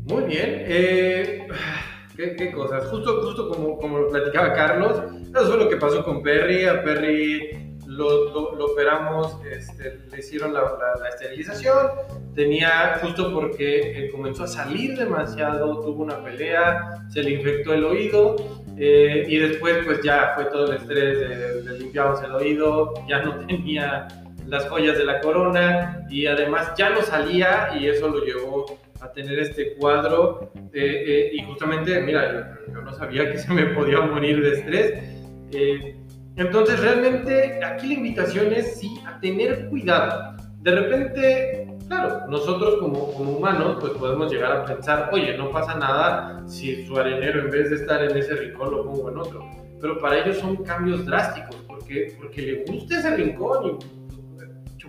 Muy 0.05 0.23
bien. 0.23 0.63
Eh, 0.67 1.47
¿qué, 2.15 2.51
cosas? 2.51 2.87
Justo, 2.87 3.21
justo 3.21 3.49
como, 3.49 3.77
como 3.77 3.99
lo 3.99 4.09
platicaba 4.09 4.53
Carlos, 4.53 5.18
eso 5.33 5.47
fue 5.47 5.57
lo 5.57 5.69
que 5.69 5.77
pasó 5.77 6.03
con 6.03 6.21
Perry. 6.21 6.65
A 6.65 6.83
Perry 6.83 7.69
lo, 7.89 8.55
lo, 8.55 8.65
operamos, 8.65 9.35
este, 9.49 9.99
le 10.11 10.19
hicieron 10.19 10.53
la, 10.53 10.61
la, 10.61 11.09
esterilización, 11.09 11.87
tenía, 12.35 12.99
justo 13.01 13.33
porque 13.33 14.05
eh, 14.05 14.11
comenzó 14.11 14.43
a 14.43 14.47
salir 14.47 14.97
demasiado, 14.97 15.81
tuvo 15.81 16.03
una 16.03 16.23
pelea, 16.23 17.03
se 17.09 17.23
le 17.23 17.31
infectó 17.31 17.73
el 17.73 17.83
oído 17.83 18.35
eh, 18.77 19.25
y 19.27 19.37
después 19.37 19.83
pues 19.85 20.01
ya 20.03 20.33
fue 20.35 20.45
todo 20.45 20.71
el 20.71 20.77
estrés, 20.77 21.19
de, 21.19 21.63
le 21.63 21.79
limpiamos 21.79 22.21
el 22.23 22.31
oído, 22.31 22.93
ya 23.07 23.23
no 23.23 23.35
tenía 23.47 24.07
las 24.45 24.67
joyas 24.67 24.97
de 24.97 25.05
la 25.05 25.19
corona 25.19 26.05
y 26.09 26.27
además 26.27 26.73
ya 26.77 26.91
no 26.91 27.01
salía 27.01 27.69
y 27.79 27.87
eso 27.87 28.07
lo 28.07 28.23
llevó 28.23 28.65
a 29.01 29.11
tener 29.11 29.39
este 29.39 29.73
cuadro 29.75 30.51
eh, 30.73 31.31
y 31.33 31.43
justamente, 31.43 31.99
mira, 32.01 32.55
yo, 32.67 32.73
yo, 32.73 32.81
no 32.81 32.93
sabía 32.93 33.31
que 33.31 33.37
se 33.37 33.51
me 33.51 33.65
podía 33.67 34.01
morir 34.01 34.41
de 34.41 34.59
estrés. 34.59 35.18
Entonces, 36.35 36.79
realmente 36.79 37.63
aquí 37.63 37.87
la 37.87 37.93
invitación 37.95 38.53
es 38.53 38.79
sí 38.79 38.99
a 39.05 39.19
tener 39.19 39.67
cuidado. 39.69 40.37
De 40.61 40.71
repente, 40.71 41.77
claro, 41.87 42.27
nosotros 42.27 42.77
como, 42.79 43.13
como, 43.13 43.31
humanos, 43.31 43.77
pues 43.79 43.93
podemos 43.93 44.31
llegar 44.31 44.51
a 44.51 44.65
pensar, 44.65 45.09
oye, 45.11 45.37
no 45.37 45.51
pasa 45.51 45.75
nada 45.75 46.43
si 46.47 46.85
su 46.85 46.97
arenero 46.97 47.41
en 47.41 47.51
vez 47.51 47.69
de 47.69 47.77
estar 47.77 48.03
en 48.03 48.15
ese 48.15 48.35
rincón 48.35 48.71
lo 48.71 48.85
pongo 48.85 49.09
en 49.09 49.17
otro. 49.17 49.45
Pero 49.81 49.99
para 49.99 50.19
ellos 50.19 50.37
son 50.37 50.57
cambios 50.57 51.05
drásticos, 51.05 51.55
porque, 51.67 52.13
porque 52.17 52.41
le 52.41 52.63
gusta 52.65 52.99
ese 52.99 53.15
rincón 53.15 53.79
y, 53.79 53.98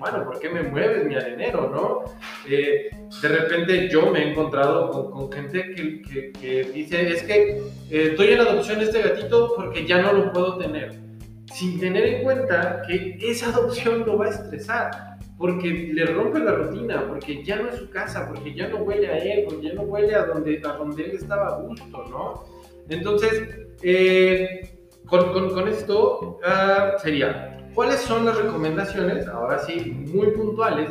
bueno, 0.00 0.24
¿por 0.24 0.40
qué 0.40 0.48
me 0.48 0.62
mueves 0.62 1.04
mi 1.04 1.14
arenero, 1.14 1.70
no? 1.70 2.04
Eh, 2.50 2.90
de 3.22 3.28
repente 3.28 3.88
yo 3.88 4.10
me 4.10 4.24
he 4.24 4.30
encontrado 4.30 4.90
con, 4.90 5.10
con 5.12 5.32
gente 5.32 5.72
que, 5.74 6.02
que, 6.02 6.32
que, 6.32 6.64
dice, 6.72 7.08
es 7.08 7.22
que 7.22 7.58
eh, 7.90 8.08
estoy 8.10 8.32
en 8.32 8.40
adopción 8.40 8.80
este 8.80 9.02
gatito 9.02 9.52
porque 9.54 9.86
ya 9.86 10.02
no 10.02 10.12
lo 10.12 10.32
puedo 10.32 10.58
tener 10.58 11.10
sin 11.52 11.80
tener 11.80 12.06
en 12.06 12.22
cuenta 12.22 12.82
que 12.86 13.18
esa 13.20 13.48
adopción 13.48 14.04
lo 14.06 14.18
va 14.18 14.26
a 14.26 14.30
estresar, 14.30 15.18
porque 15.36 15.68
le 15.68 16.06
rompe 16.06 16.38
la 16.38 16.52
rutina, 16.52 17.06
porque 17.08 17.42
ya 17.44 17.56
no 17.56 17.68
es 17.68 17.76
su 17.76 17.90
casa, 17.90 18.28
porque 18.28 18.54
ya 18.54 18.68
no 18.68 18.78
huele 18.78 19.08
a 19.08 19.18
él, 19.18 19.44
porque 19.48 19.68
ya 19.68 19.74
no 19.74 19.82
huele 19.82 20.14
a 20.14 20.26
donde, 20.26 20.60
a 20.64 20.72
donde 20.72 21.04
él 21.04 21.10
estaba 21.12 21.48
a 21.48 21.60
gusto, 21.60 22.04
¿no? 22.08 22.44
Entonces, 22.88 23.48
eh, 23.82 24.78
con, 25.06 25.50
con, 25.50 25.68
esto 25.68 26.38
uh, 26.38 26.98
sería, 27.00 27.49
¿cuáles 27.74 28.00
son 28.00 28.24
las 28.24 28.36
recomendaciones, 28.36 29.26
ahora 29.28 29.58
sí, 29.58 29.92
muy 30.12 30.28
puntuales, 30.28 30.90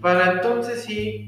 para 0.00 0.32
entonces 0.32 0.84
sí, 0.84 1.26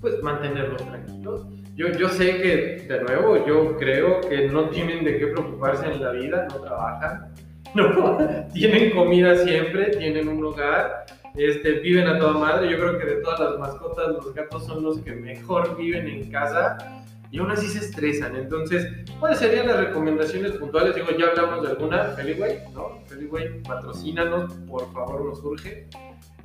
pues 0.00 0.22
mantenerlos 0.22 0.84
tranquilos? 0.84 1.46
Yo, 1.76 1.88
yo 1.88 2.08
sé 2.08 2.40
que, 2.40 2.86
de 2.86 3.00
nuevo, 3.02 3.44
yo 3.46 3.76
creo 3.76 4.20
que 4.20 4.48
no 4.48 4.68
tienen 4.68 5.04
de 5.04 5.18
qué 5.18 5.26
preocuparse 5.28 5.86
en 5.86 6.02
la 6.02 6.12
vida, 6.12 6.46
no 6.50 6.60
trabajan, 6.60 7.32
¿no? 7.74 8.18
tienen 8.52 8.92
comida 8.92 9.36
siempre, 9.38 9.86
tienen 9.96 10.28
un 10.28 10.44
hogar, 10.44 11.06
este, 11.34 11.72
viven 11.80 12.06
a 12.06 12.18
toda 12.18 12.34
madre. 12.34 12.70
Yo 12.70 12.78
creo 12.78 12.98
que 12.98 13.06
de 13.06 13.16
todas 13.16 13.40
las 13.40 13.58
mascotas, 13.58 14.08
los 14.08 14.32
gatos 14.32 14.66
son 14.66 14.84
los 14.84 15.00
que 15.00 15.12
mejor 15.12 15.76
viven 15.76 16.06
en 16.06 16.30
casa 16.30 17.03
y 17.34 17.38
aún 17.38 17.50
así 17.50 17.66
se 17.66 17.80
estresan. 17.80 18.36
Entonces, 18.36 18.86
¿cuáles 19.18 19.40
serían 19.40 19.66
las 19.66 19.80
recomendaciones 19.80 20.52
puntuales? 20.52 20.94
Digo, 20.94 21.08
ya 21.18 21.30
hablamos 21.30 21.64
de 21.64 21.70
alguna, 21.70 22.04
Feliway, 22.10 22.60
¿no? 22.72 23.00
Feliway, 23.06 23.60
patrocínanos, 23.64 24.52
por 24.70 24.92
favor, 24.92 25.24
nos 25.24 25.42
urge. 25.42 25.88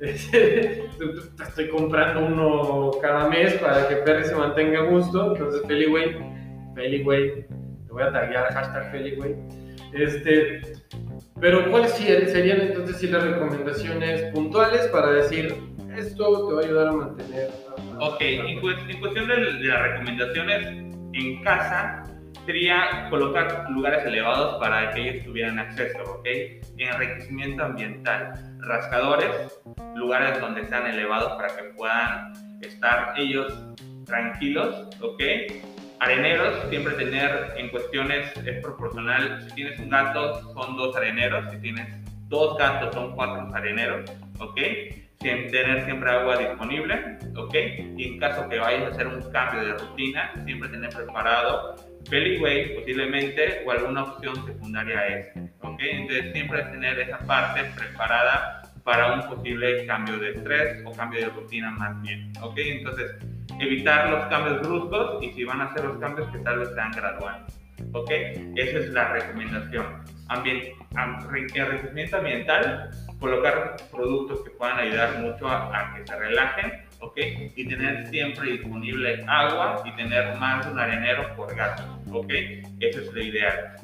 Estoy 0.00 1.68
comprando 1.68 2.26
uno 2.26 2.90
cada 3.00 3.28
mes 3.28 3.54
para 3.58 3.86
que 3.86 3.96
Perry 3.98 4.24
se 4.24 4.34
mantenga 4.34 4.80
a 4.80 4.86
gusto. 4.86 5.36
Entonces, 5.36 5.62
Feliway, 5.68 6.16
Feliway, 6.74 7.46
te 7.46 7.92
voy 7.92 8.02
a 8.02 8.10
taguear, 8.10 8.52
hashtag 8.52 8.90
Feliway. 8.90 9.36
Este, 9.92 10.60
pero 11.40 11.70
¿cuáles 11.70 11.92
serían 11.92 12.62
entonces 12.62 12.96
sí 12.96 13.06
las 13.06 13.22
recomendaciones 13.22 14.22
puntuales 14.32 14.88
para 14.88 15.12
decir 15.12 15.54
esto 15.96 16.48
te 16.48 16.54
va 16.54 16.60
a 16.62 16.64
ayudar 16.64 16.88
a 16.88 16.92
mantener? 16.92 17.48
Ok, 18.00 18.16
en, 18.20 18.60
cuestión 18.60 19.28
de, 19.28 19.36
las 19.36 19.82
recomendaciones 19.82 20.66
en 21.12 21.42
casa 21.42 22.02
sería 22.46 23.06
colocar 23.10 23.66
lugares 23.70 24.04
elevados 24.06 24.58
para 24.58 24.90
que 24.90 25.02
ellos 25.02 25.24
tuvieran 25.24 25.58
acceso, 25.58 25.98
¿ok? 26.04 26.26
Enriquecimiento 26.78 27.62
ambiental, 27.62 28.32
rascadores, 28.60 29.60
lugares 29.94 30.40
donde 30.40 30.66
sean 30.66 30.86
elevados 30.86 31.32
para 31.32 31.54
que 31.54 31.62
puedan 31.76 32.32
estar 32.62 33.12
ellos 33.18 33.52
tranquilos, 34.06 34.88
¿ok? 35.02 35.22
areneros, 36.00 36.68
siempre 36.70 36.94
tener 36.94 37.52
en 37.56 37.68
cuestiones 37.68 38.34
es 38.46 38.62
proporcional. 38.62 39.42
Si 39.46 39.54
tienes 39.54 39.78
un 39.78 39.90
gato, 39.90 40.40
son 40.54 40.76
dos 40.76 40.96
areneros. 40.96 41.50
Si 41.52 41.58
tienes 41.58 41.86
dos 42.28 42.56
gatos, 42.56 42.94
son 42.94 43.14
cuatro 43.14 43.54
areneros. 43.54 44.10
¿Ok? 44.38 44.58
Tener 45.20 45.84
siempre 45.84 46.10
agua 46.10 46.38
disponible. 46.38 47.18
¿Ok? 47.36 47.54
Y 47.96 48.04
en 48.04 48.18
caso 48.18 48.48
que 48.48 48.58
vayas 48.58 48.84
a 48.84 48.88
hacer 48.88 49.06
un 49.06 49.20
cambio 49.30 49.66
de 49.66 49.72
rutina, 49.74 50.32
siempre 50.46 50.70
tener 50.70 50.88
preparado 50.88 51.76
Peliway 52.08 52.76
posiblemente 52.76 53.62
o 53.66 53.70
alguna 53.70 54.04
opción 54.04 54.34
secundaria 54.46 55.18
extra. 55.18 55.42
¿Ok? 55.60 55.78
Entonces 55.78 56.32
siempre 56.32 56.62
tener 56.62 57.00
esa 57.00 57.18
parte 57.18 57.64
preparada 57.76 58.62
para 58.82 59.12
un 59.12 59.28
posible 59.28 59.84
cambio 59.86 60.18
de 60.18 60.30
estrés 60.30 60.82
o 60.86 60.92
cambio 60.92 61.20
de 61.20 61.26
rutina 61.28 61.70
más 61.72 62.00
bien. 62.00 62.32
¿Ok? 62.40 62.56
Entonces 62.56 63.16
evitar 63.60 64.08
los 64.08 64.24
cambios 64.26 64.62
bruscos 64.62 65.22
y 65.22 65.32
si 65.32 65.44
van 65.44 65.60
a 65.60 65.64
hacer 65.64 65.84
los 65.84 65.98
cambios 65.98 66.30
que 66.30 66.38
tal 66.38 66.60
vez 66.60 66.70
sean 66.74 66.92
graduales. 66.92 67.60
¿Ok? 67.92 68.10
Esa 68.56 68.78
es 68.78 68.88
la 68.88 69.12
recomendación. 69.12 69.84
Ambient, 70.28 70.68
enriquecimiento 71.54 72.16
ambiental, 72.16 72.90
colocar 73.20 73.76
productos 73.90 74.40
que 74.42 74.50
puedan 74.50 74.78
ayudar 74.78 75.18
mucho 75.18 75.46
a, 75.46 75.94
que 75.94 76.06
se 76.06 76.18
relajen, 76.18 76.72
¿ok? 77.00 77.16
Y 77.54 77.68
tener 77.68 78.08
siempre 78.08 78.52
disponible 78.52 79.24
agua 79.28 79.82
y 79.84 79.94
tener 79.94 80.36
más 80.38 80.66
de 80.66 80.72
un 80.72 80.78
arenero 80.78 81.36
por 81.36 81.54
gato, 81.54 81.82
¿ok? 82.10 82.32
Eso 82.80 83.00
es 83.00 83.12
lo 83.12 83.22
ideal. 83.22 83.76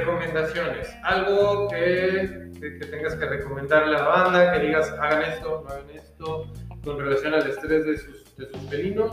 Recomendaciones. 0.00 0.96
Algo 1.02 1.68
que, 1.68 2.50
que, 2.60 2.86
tengas 2.86 3.14
que 3.14 3.26
recomendarle 3.26 3.96
a 3.96 4.00
la 4.00 4.08
banda, 4.08 4.52
que 4.52 4.66
digas 4.66 4.90
hagan 5.00 5.22
esto, 5.22 5.64
no 5.64 5.70
hagan 5.70 5.90
esto, 5.90 6.52
con 6.84 6.98
relación 6.98 7.34
al 7.34 7.46
estrés 7.48 7.84
de 7.84 7.98
sus, 7.98 8.36
de 8.36 8.46
sus 8.46 8.70
felinos. 8.70 9.10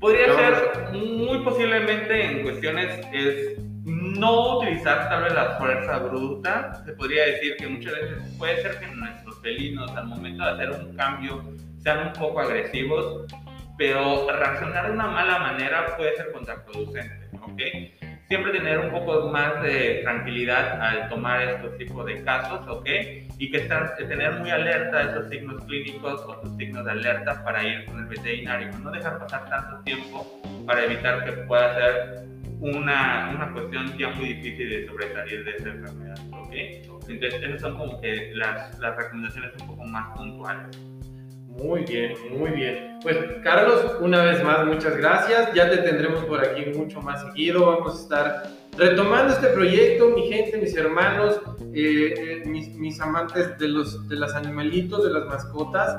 Podría 0.00 0.32
ser 0.34 0.92
muy 0.92 1.38
posiblemente 1.44 2.24
en 2.24 2.42
cuestiones 2.42 3.06
es 3.12 3.58
no 3.84 4.58
utilizar 4.58 5.08
tal 5.08 5.24
vez 5.24 5.34
la 5.34 5.58
fuerza 5.58 5.98
bruta. 5.98 6.82
Se 6.84 6.92
podría 6.92 7.26
decir 7.26 7.56
que 7.56 7.66
muchas 7.68 7.94
veces 7.94 8.18
puede 8.38 8.62
ser 8.62 8.78
que 8.78 8.86
nuestros 8.88 9.40
felinos 9.40 9.90
al 9.92 10.06
momento 10.06 10.44
de 10.44 10.50
hacer 10.50 10.70
un 10.70 10.96
cambio 10.96 11.42
sean 11.82 12.08
un 12.08 12.12
poco 12.12 12.40
agresivos, 12.40 13.26
pero 13.76 14.30
reaccionar 14.30 14.86
de 14.86 14.92
una 14.92 15.06
mala 15.06 15.38
manera 15.38 15.96
puede 15.96 16.14
ser 16.16 16.32
contraproducente, 16.32 17.28
¿ok? 17.40 18.09
Siempre 18.30 18.52
tener 18.52 18.78
un 18.78 18.90
poco 18.92 19.28
más 19.28 19.60
de 19.60 20.02
tranquilidad 20.04 20.80
al 20.80 21.08
tomar 21.08 21.42
estos 21.42 21.76
tipos 21.78 22.06
de 22.06 22.22
casos, 22.22 22.60
¿ok? 22.68 22.88
Y 23.38 23.50
que 23.50 23.56
estar, 23.56 23.96
tener 23.96 24.34
muy 24.34 24.50
alerta 24.50 25.02
esos 25.02 25.28
signos 25.28 25.64
clínicos 25.64 26.22
o 26.28 26.40
sus 26.40 26.56
signos 26.56 26.84
de 26.84 26.92
alerta 26.92 27.42
para 27.42 27.66
ir 27.66 27.86
con 27.86 27.98
el 27.98 28.06
veterinario. 28.06 28.70
No 28.78 28.92
dejar 28.92 29.18
pasar 29.18 29.50
tanto 29.50 29.82
tiempo 29.82 30.40
para 30.64 30.84
evitar 30.84 31.24
que 31.24 31.32
pueda 31.42 31.74
ser 31.74 32.24
una, 32.60 33.32
una 33.34 33.52
cuestión 33.52 33.98
ya 33.98 34.10
muy 34.10 34.34
difícil 34.34 34.70
de 34.70 34.86
sobresalir 34.86 35.44
de 35.44 35.50
esa 35.56 35.68
enfermedad, 35.70 36.18
¿ok? 36.30 36.52
Entonces, 36.52 37.34
esas 37.34 37.60
son 37.60 37.76
como 37.76 38.00
que 38.00 38.30
las, 38.36 38.78
las 38.78 38.96
recomendaciones 38.96 39.50
un 39.60 39.66
poco 39.66 39.84
más 39.86 40.16
puntuales. 40.16 40.78
Muy 41.62 41.84
bien, 41.84 42.14
muy 42.38 42.50
bien. 42.50 42.98
Pues 43.02 43.16
Carlos, 43.42 43.96
una 44.00 44.22
vez 44.24 44.42
más, 44.42 44.64
muchas 44.64 44.96
gracias. 44.96 45.52
Ya 45.52 45.68
te 45.68 45.78
tendremos 45.78 46.24
por 46.24 46.42
aquí 46.42 46.64
mucho 46.74 47.02
más 47.02 47.22
seguido. 47.22 47.66
Vamos 47.66 47.98
a 47.98 48.02
estar 48.02 48.42
retomando 48.78 49.34
este 49.34 49.48
proyecto, 49.48 50.08
mi 50.10 50.28
gente, 50.28 50.56
mis 50.56 50.74
hermanos, 50.74 51.40
eh, 51.74 52.14
eh, 52.16 52.42
mis, 52.46 53.00
amantes 53.00 53.58
de 53.58 53.68
los, 53.68 54.08
de 54.08 54.16
animalitos, 54.34 55.04
de 55.04 55.10
las 55.10 55.26
mascotas. 55.26 55.96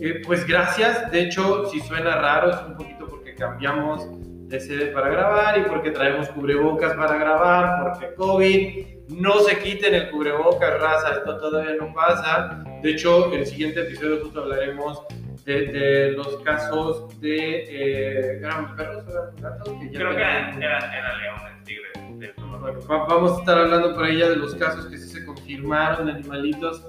Eh, 0.00 0.22
pues 0.24 0.46
gracias. 0.46 1.10
De 1.10 1.22
hecho, 1.22 1.66
si 1.66 1.80
suena 1.80 2.16
raro, 2.16 2.50
es 2.50 2.56
un 2.68 2.76
poquito 2.76 3.06
porque 3.08 3.34
cambiamos 3.34 4.06
de 4.48 4.60
sede 4.60 4.86
para 4.86 5.08
grabar 5.08 5.58
y 5.58 5.62
porque 5.62 5.90
traemos 5.90 6.28
cubrebocas 6.28 6.94
para 6.94 7.16
grabar, 7.16 7.92
porque 7.92 8.14
COVID 8.14 8.86
no 9.08 9.40
se 9.40 9.58
quiten 9.58 9.94
el 9.94 10.10
cubrebocas, 10.10 10.80
raza, 10.80 11.14
esto 11.14 11.36
todavía 11.36 11.74
no 11.80 11.92
pasa. 11.92 12.62
De 12.82 12.90
hecho, 12.90 13.32
en 13.32 13.40
el 13.40 13.46
siguiente 13.46 13.80
episodio 13.80 14.22
justo 14.22 14.40
hablaremos 14.40 15.02
de, 15.44 16.12
los 16.16 16.36
casos 16.42 17.20
de... 17.20 17.64
Eh, 17.68 18.38
¿Eran 18.38 18.76
perros 18.76 19.04
eran 19.08 19.36
gatos? 19.36 19.74
Creo 19.92 20.10
que 20.10 20.22
eran, 20.22 20.62
eran, 20.62 21.18
leones, 21.18 21.64
tigres. 21.64 22.34
vamos 22.86 23.32
a 23.32 23.40
estar 23.40 23.58
hablando 23.58 23.94
por 23.94 24.06
ella 24.06 24.28
de 24.28 24.36
los 24.36 24.54
casos 24.54 24.86
que 24.86 24.98
sí 24.98 25.08
se 25.08 25.24
confirmaron 25.24 26.06
de 26.06 26.12
animalitos 26.12 26.82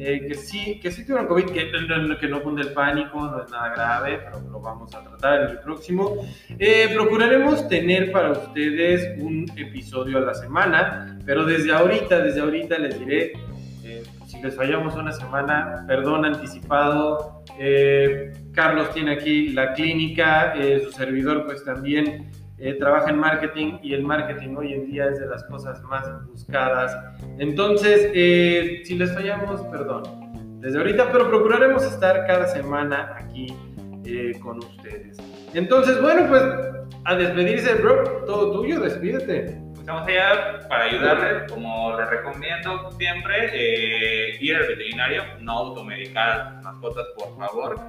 eh, 0.00 0.26
que 0.28 0.34
sí, 0.36 0.78
que 0.80 0.92
sí 0.92 1.04
tuvieron 1.04 1.26
COVID, 1.26 1.46
que, 1.46 1.72
que 2.20 2.28
no 2.28 2.40
funde 2.40 2.62
el 2.62 2.72
pánico, 2.72 3.20
no 3.20 3.42
es 3.42 3.50
nada 3.50 3.74
grave, 3.74 4.20
pero 4.24 4.40
lo 4.48 4.60
vamos 4.60 4.94
a 4.94 5.02
tratar 5.02 5.42
en 5.42 5.48
el 5.50 5.58
próximo. 5.58 6.24
Eh, 6.56 6.88
procuraremos 6.94 7.68
tener 7.68 8.12
para 8.12 8.30
ustedes 8.30 9.20
un 9.20 9.50
episodio 9.56 10.18
a 10.18 10.20
la 10.20 10.34
semana, 10.34 11.18
pero 11.26 11.44
desde 11.44 11.72
ahorita, 11.72 12.20
desde 12.20 12.40
ahorita 12.40 12.78
les 12.78 12.96
diré, 12.96 13.32
les 14.42 14.54
fallamos 14.56 14.94
una 14.96 15.12
semana, 15.12 15.84
perdón 15.86 16.24
anticipado. 16.24 17.42
Carlos 18.52 18.90
tiene 18.92 19.12
aquí 19.12 19.48
la 19.48 19.72
clínica, 19.72 20.54
su 20.84 20.92
servidor 20.92 21.44
pues 21.46 21.64
también 21.64 22.30
eh, 22.60 22.74
trabaja 22.74 23.10
en 23.10 23.18
marketing 23.18 23.78
y 23.84 23.94
el 23.94 24.02
marketing 24.02 24.56
hoy 24.56 24.72
en 24.72 24.90
día 24.90 25.06
es 25.06 25.20
de 25.20 25.26
las 25.26 25.44
cosas 25.44 25.80
más 25.84 26.04
buscadas. 26.26 26.96
Entonces, 27.38 28.10
eh, 28.12 28.82
si 28.84 28.96
les 28.96 29.14
fallamos, 29.14 29.60
perdón, 29.70 30.02
desde 30.60 30.78
ahorita, 30.78 31.12
pero 31.12 31.28
procuraremos 31.28 31.84
estar 31.84 32.26
cada 32.26 32.48
semana 32.48 33.14
aquí 33.16 33.46
eh, 34.04 34.32
con 34.40 34.58
ustedes. 34.58 35.18
Entonces, 35.54 36.02
bueno, 36.02 36.26
pues 36.28 36.42
a 37.04 37.14
despedirse, 37.14 37.74
bro, 37.76 38.24
todo 38.26 38.50
tuyo, 38.50 38.80
despídete. 38.80 39.62
Estamos 39.88 40.06
allá 40.06 40.68
para 40.68 40.84
ayudarles, 40.84 41.50
como 41.50 41.96
les 41.96 42.10
recomiendo 42.10 42.90
siempre, 42.98 44.36
ir 44.38 44.54
al 44.54 44.66
veterinario, 44.66 45.24
no 45.40 45.52
automedicar 45.52 46.60
mascotas, 46.62 47.06
por 47.16 47.34
favor. 47.38 47.80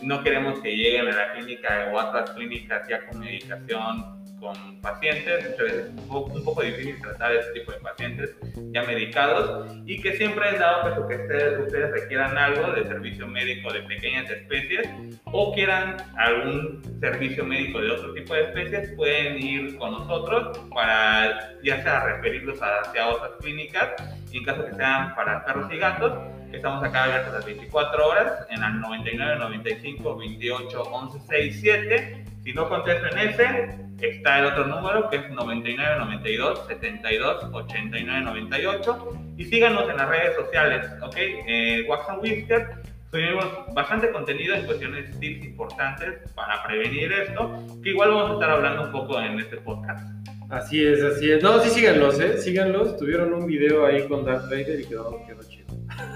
No 0.00 0.22
queremos 0.22 0.60
que 0.60 0.74
lleguen 0.74 1.08
a 1.08 1.12
la 1.12 1.32
clínica 1.32 1.90
o 1.92 2.00
a 2.00 2.08
otras 2.08 2.30
clínicas 2.30 2.88
ya 2.88 3.04
con 3.04 3.20
medicación 3.20 4.21
con 4.42 4.80
pacientes, 4.80 5.44
entonces 5.44 5.84
es 5.84 5.88
un 5.90 6.08
poco, 6.08 6.32
un 6.34 6.44
poco, 6.44 6.62
difícil 6.62 7.00
tratar 7.00 7.32
este 7.32 7.60
tipo 7.60 7.70
de 7.70 7.78
pacientes 7.78 8.36
ya 8.72 8.82
medicados 8.82 9.72
y 9.86 10.02
que 10.02 10.16
siempre 10.16 10.50
es 10.50 10.58
dado 10.58 10.82
caso 10.82 11.06
que 11.06 11.14
ustedes, 11.14 11.60
ustedes 11.60 11.92
requieran 11.92 12.36
algo 12.36 12.72
de 12.72 12.84
servicio 12.84 13.28
médico 13.28 13.72
de 13.72 13.82
pequeñas 13.82 14.28
especies 14.28 14.88
o 15.26 15.54
quieran 15.54 15.96
algún 16.16 16.82
servicio 17.00 17.44
médico 17.44 17.80
de 17.80 17.92
otro 17.92 18.12
tipo 18.14 18.34
de 18.34 18.42
especies, 18.42 18.92
pueden 18.96 19.38
ir 19.40 19.78
con 19.78 19.92
nosotros 19.92 20.58
para 20.74 21.54
ya 21.62 21.80
sea 21.84 22.04
referirlos 22.04 22.58
hacia 22.60 23.06
otras 23.06 23.30
clínicas 23.40 23.90
y 24.32 24.38
en 24.38 24.44
caso 24.44 24.66
que 24.66 24.74
sean 24.74 25.14
para 25.14 25.44
perros 25.44 25.72
y 25.72 25.78
gatos, 25.78 26.18
estamos 26.52 26.82
acá 26.82 27.04
abiertos 27.04 27.32
las 27.32 27.46
24 27.46 28.08
horas 28.08 28.46
en 28.50 28.64
el 28.64 28.80
99 28.80 29.38
95 29.38 30.16
28 30.16 30.82
11 30.82 31.20
67 31.20 32.31
si 32.42 32.52
no 32.52 32.68
contesto 32.68 33.06
en 33.06 33.18
ese, 33.28 33.76
está 34.00 34.40
el 34.40 34.46
otro 34.46 34.66
número 34.66 35.08
que 35.08 35.16
es 35.16 35.30
99 35.30 35.96
92 35.98 36.66
72 36.66 37.44
89 37.52 38.20
98. 38.24 39.08
Y 39.36 39.44
síganos 39.44 39.88
en 39.88 39.96
las 39.96 40.08
redes 40.08 40.36
sociales, 40.36 40.86
¿ok? 41.02 41.16
Eh, 41.16 41.86
Wax 41.88 42.08
and 42.08 42.22
Whisker. 42.22 42.68
Subimos 43.10 43.44
bastante 43.74 44.10
contenido 44.10 44.54
en 44.54 44.64
cuestiones 44.64 45.18
tips 45.20 45.44
importantes 45.44 46.30
para 46.34 46.64
prevenir 46.64 47.12
esto, 47.12 47.62
que 47.82 47.90
igual 47.90 48.10
vamos 48.10 48.30
a 48.30 48.34
estar 48.34 48.50
hablando 48.50 48.84
un 48.84 48.90
poco 48.90 49.20
en 49.20 49.38
este 49.38 49.58
podcast. 49.58 50.08
Así 50.48 50.84
es, 50.84 51.02
así 51.02 51.30
es. 51.30 51.42
No, 51.42 51.60
sí, 51.60 51.70
síganlos, 51.70 52.18
¿eh? 52.20 52.38
Síganlos. 52.38 52.96
Tuvieron 52.96 53.32
un 53.34 53.46
video 53.46 53.86
ahí 53.86 54.06
con 54.08 54.24
Darth 54.24 54.44
Vader 54.44 54.80
y 54.80 54.84
quedó, 54.84 55.22
quedó 55.26 55.42
chido. 55.42 55.66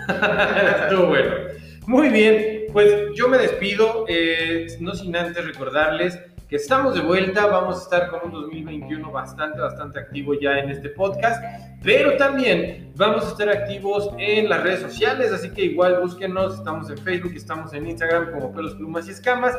Estuvo 0.88 1.06
bueno. 1.06 1.34
Muy 1.86 2.08
bien, 2.08 2.64
pues 2.72 3.14
yo 3.14 3.28
me 3.28 3.38
despido, 3.38 4.06
eh, 4.08 4.66
no 4.80 4.92
sin 4.92 5.14
antes 5.14 5.44
recordarles 5.44 6.18
que 6.48 6.56
estamos 6.56 6.94
de 6.94 7.00
vuelta, 7.00 7.46
vamos 7.46 7.78
a 7.78 7.82
estar 7.82 8.10
con 8.10 8.20
un 8.24 8.32
2021 8.32 9.12
bastante, 9.12 9.60
bastante 9.60 10.00
activo 10.00 10.34
ya 10.34 10.58
en 10.58 10.70
este 10.70 10.88
podcast, 10.88 11.40
pero 11.84 12.16
también 12.16 12.92
vamos 12.96 13.24
a 13.26 13.28
estar 13.28 13.48
activos 13.48 14.10
en 14.18 14.48
las 14.48 14.64
redes 14.64 14.80
sociales, 14.80 15.32
así 15.32 15.50
que 15.50 15.66
igual 15.66 16.00
búsquenos, 16.00 16.58
estamos 16.58 16.90
en 16.90 16.98
Facebook, 16.98 17.32
estamos 17.36 17.72
en 17.72 17.86
Instagram 17.86 18.32
como 18.32 18.52
Pelos, 18.52 18.74
Plumas 18.74 19.06
y 19.06 19.12
Escamas, 19.12 19.56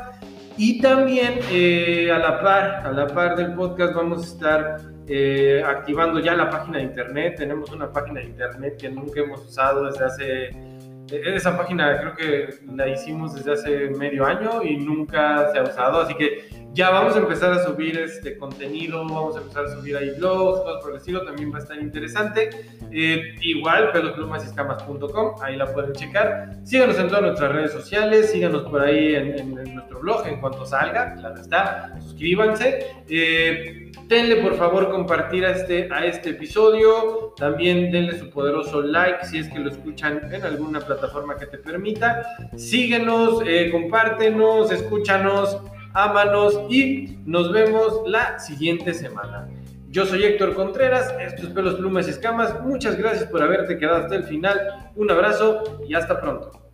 y 0.57 0.81
también 0.81 1.39
eh, 1.49 2.11
a 2.11 2.19
la 2.19 2.41
par, 2.41 2.87
a 2.87 2.91
la 2.91 3.07
par 3.07 3.37
del 3.37 3.53
podcast 3.53 3.93
vamos 3.93 4.23
a 4.23 4.33
estar 4.33 4.81
eh, 5.07 5.63
activando 5.65 6.19
ya 6.19 6.35
la 6.35 6.49
página 6.49 6.79
de 6.79 6.83
internet, 6.83 7.35
tenemos 7.37 7.71
una 7.71 7.89
página 7.89 8.19
de 8.19 8.27
internet 8.27 8.75
que 8.77 8.89
nunca 8.89 9.21
hemos 9.21 9.45
usado 9.45 9.85
desde 9.85 10.03
hace 10.03 10.76
esa 11.11 11.57
página 11.57 11.99
creo 11.99 12.15
que 12.15 12.49
la 12.73 12.87
hicimos 12.87 13.33
desde 13.35 13.53
hace 13.53 13.89
medio 13.89 14.25
año 14.25 14.63
y 14.63 14.77
nunca 14.77 15.51
se 15.51 15.59
ha 15.59 15.63
usado, 15.63 16.01
así 16.01 16.13
que 16.15 16.49
ya 16.77 16.91
vamos 16.91 17.15
a 17.15 17.19
empezar 17.19 17.51
a 17.53 17.65
subir 17.65 17.97
este 17.97 18.37
contenido, 18.37 18.99
vamos 18.99 19.35
a 19.35 19.41
empezar 19.41 19.65
a 19.65 19.75
subir 19.75 19.97
ahí 19.97 20.11
blogs, 20.11 20.61
cosas 20.61 20.83
por 20.83 20.91
el 20.91 20.97
estilo, 20.97 21.25
también 21.25 21.51
va 21.51 21.57
a 21.57 21.61
estar 21.61 21.79
interesante. 21.79 22.51
Eh, 22.91 23.33
igual, 23.41 23.91
pelosplumasyscamas.com, 23.91 25.41
ahí 25.41 25.55
la 25.55 25.73
pueden 25.73 25.93
checar. 25.93 26.51
Síganos 26.63 26.99
en 26.99 27.07
todas 27.07 27.23
nuestras 27.23 27.51
redes 27.51 27.71
sociales, 27.71 28.31
síganos 28.31 28.61
por 28.65 28.81
ahí 28.81 29.15
en, 29.15 29.55
nuestro 29.73 30.01
blog 30.01 30.27
en 30.27 30.39
cuanto 30.39 30.67
salga, 30.67 31.15
claro 31.15 31.41
está, 31.41 31.95
suscríbanse. 31.99 32.85
Eh, 33.09 33.91
denle 34.05 34.35
por 34.35 34.55
favor 34.55 34.91
compartir 34.91 35.47
a 35.47 35.53
este, 35.53 35.89
a 35.91 36.05
este 36.05 36.29
episodio, 36.29 37.33
también 37.37 37.91
denle 37.91 38.19
su 38.19 38.29
poderoso 38.29 38.83
like 38.83 39.25
si 39.25 39.39
es 39.39 39.49
que 39.49 39.57
lo 39.57 39.71
escuchan 39.71 40.31
en 40.31 40.43
alguna 40.43 40.79
plataforma 40.79 41.37
que 41.37 41.47
te 41.47 41.57
permita. 41.57 42.21
Síguenos, 42.55 43.41
eh, 43.47 43.71
compártenos, 43.71 44.71
escúchanos 44.71 45.57
ámanos 45.93 46.59
y 46.69 47.17
nos 47.25 47.51
vemos 47.51 48.01
la 48.05 48.39
siguiente 48.39 48.93
semana. 48.93 49.47
Yo 49.89 50.05
soy 50.05 50.23
Héctor 50.23 50.53
Contreras, 50.53 51.13
esto 51.19 51.43
es 51.43 51.53
Pelos, 51.53 51.75
Plumas 51.75 52.07
y 52.07 52.11
Escamas. 52.11 52.61
Muchas 52.61 52.97
gracias 52.97 53.29
por 53.29 53.41
haberte 53.41 53.77
quedado 53.77 54.03
hasta 54.03 54.15
el 54.15 54.23
final. 54.23 54.91
Un 54.95 55.09
abrazo 55.09 55.81
y 55.87 55.93
hasta 55.93 56.19
pronto. 56.19 56.66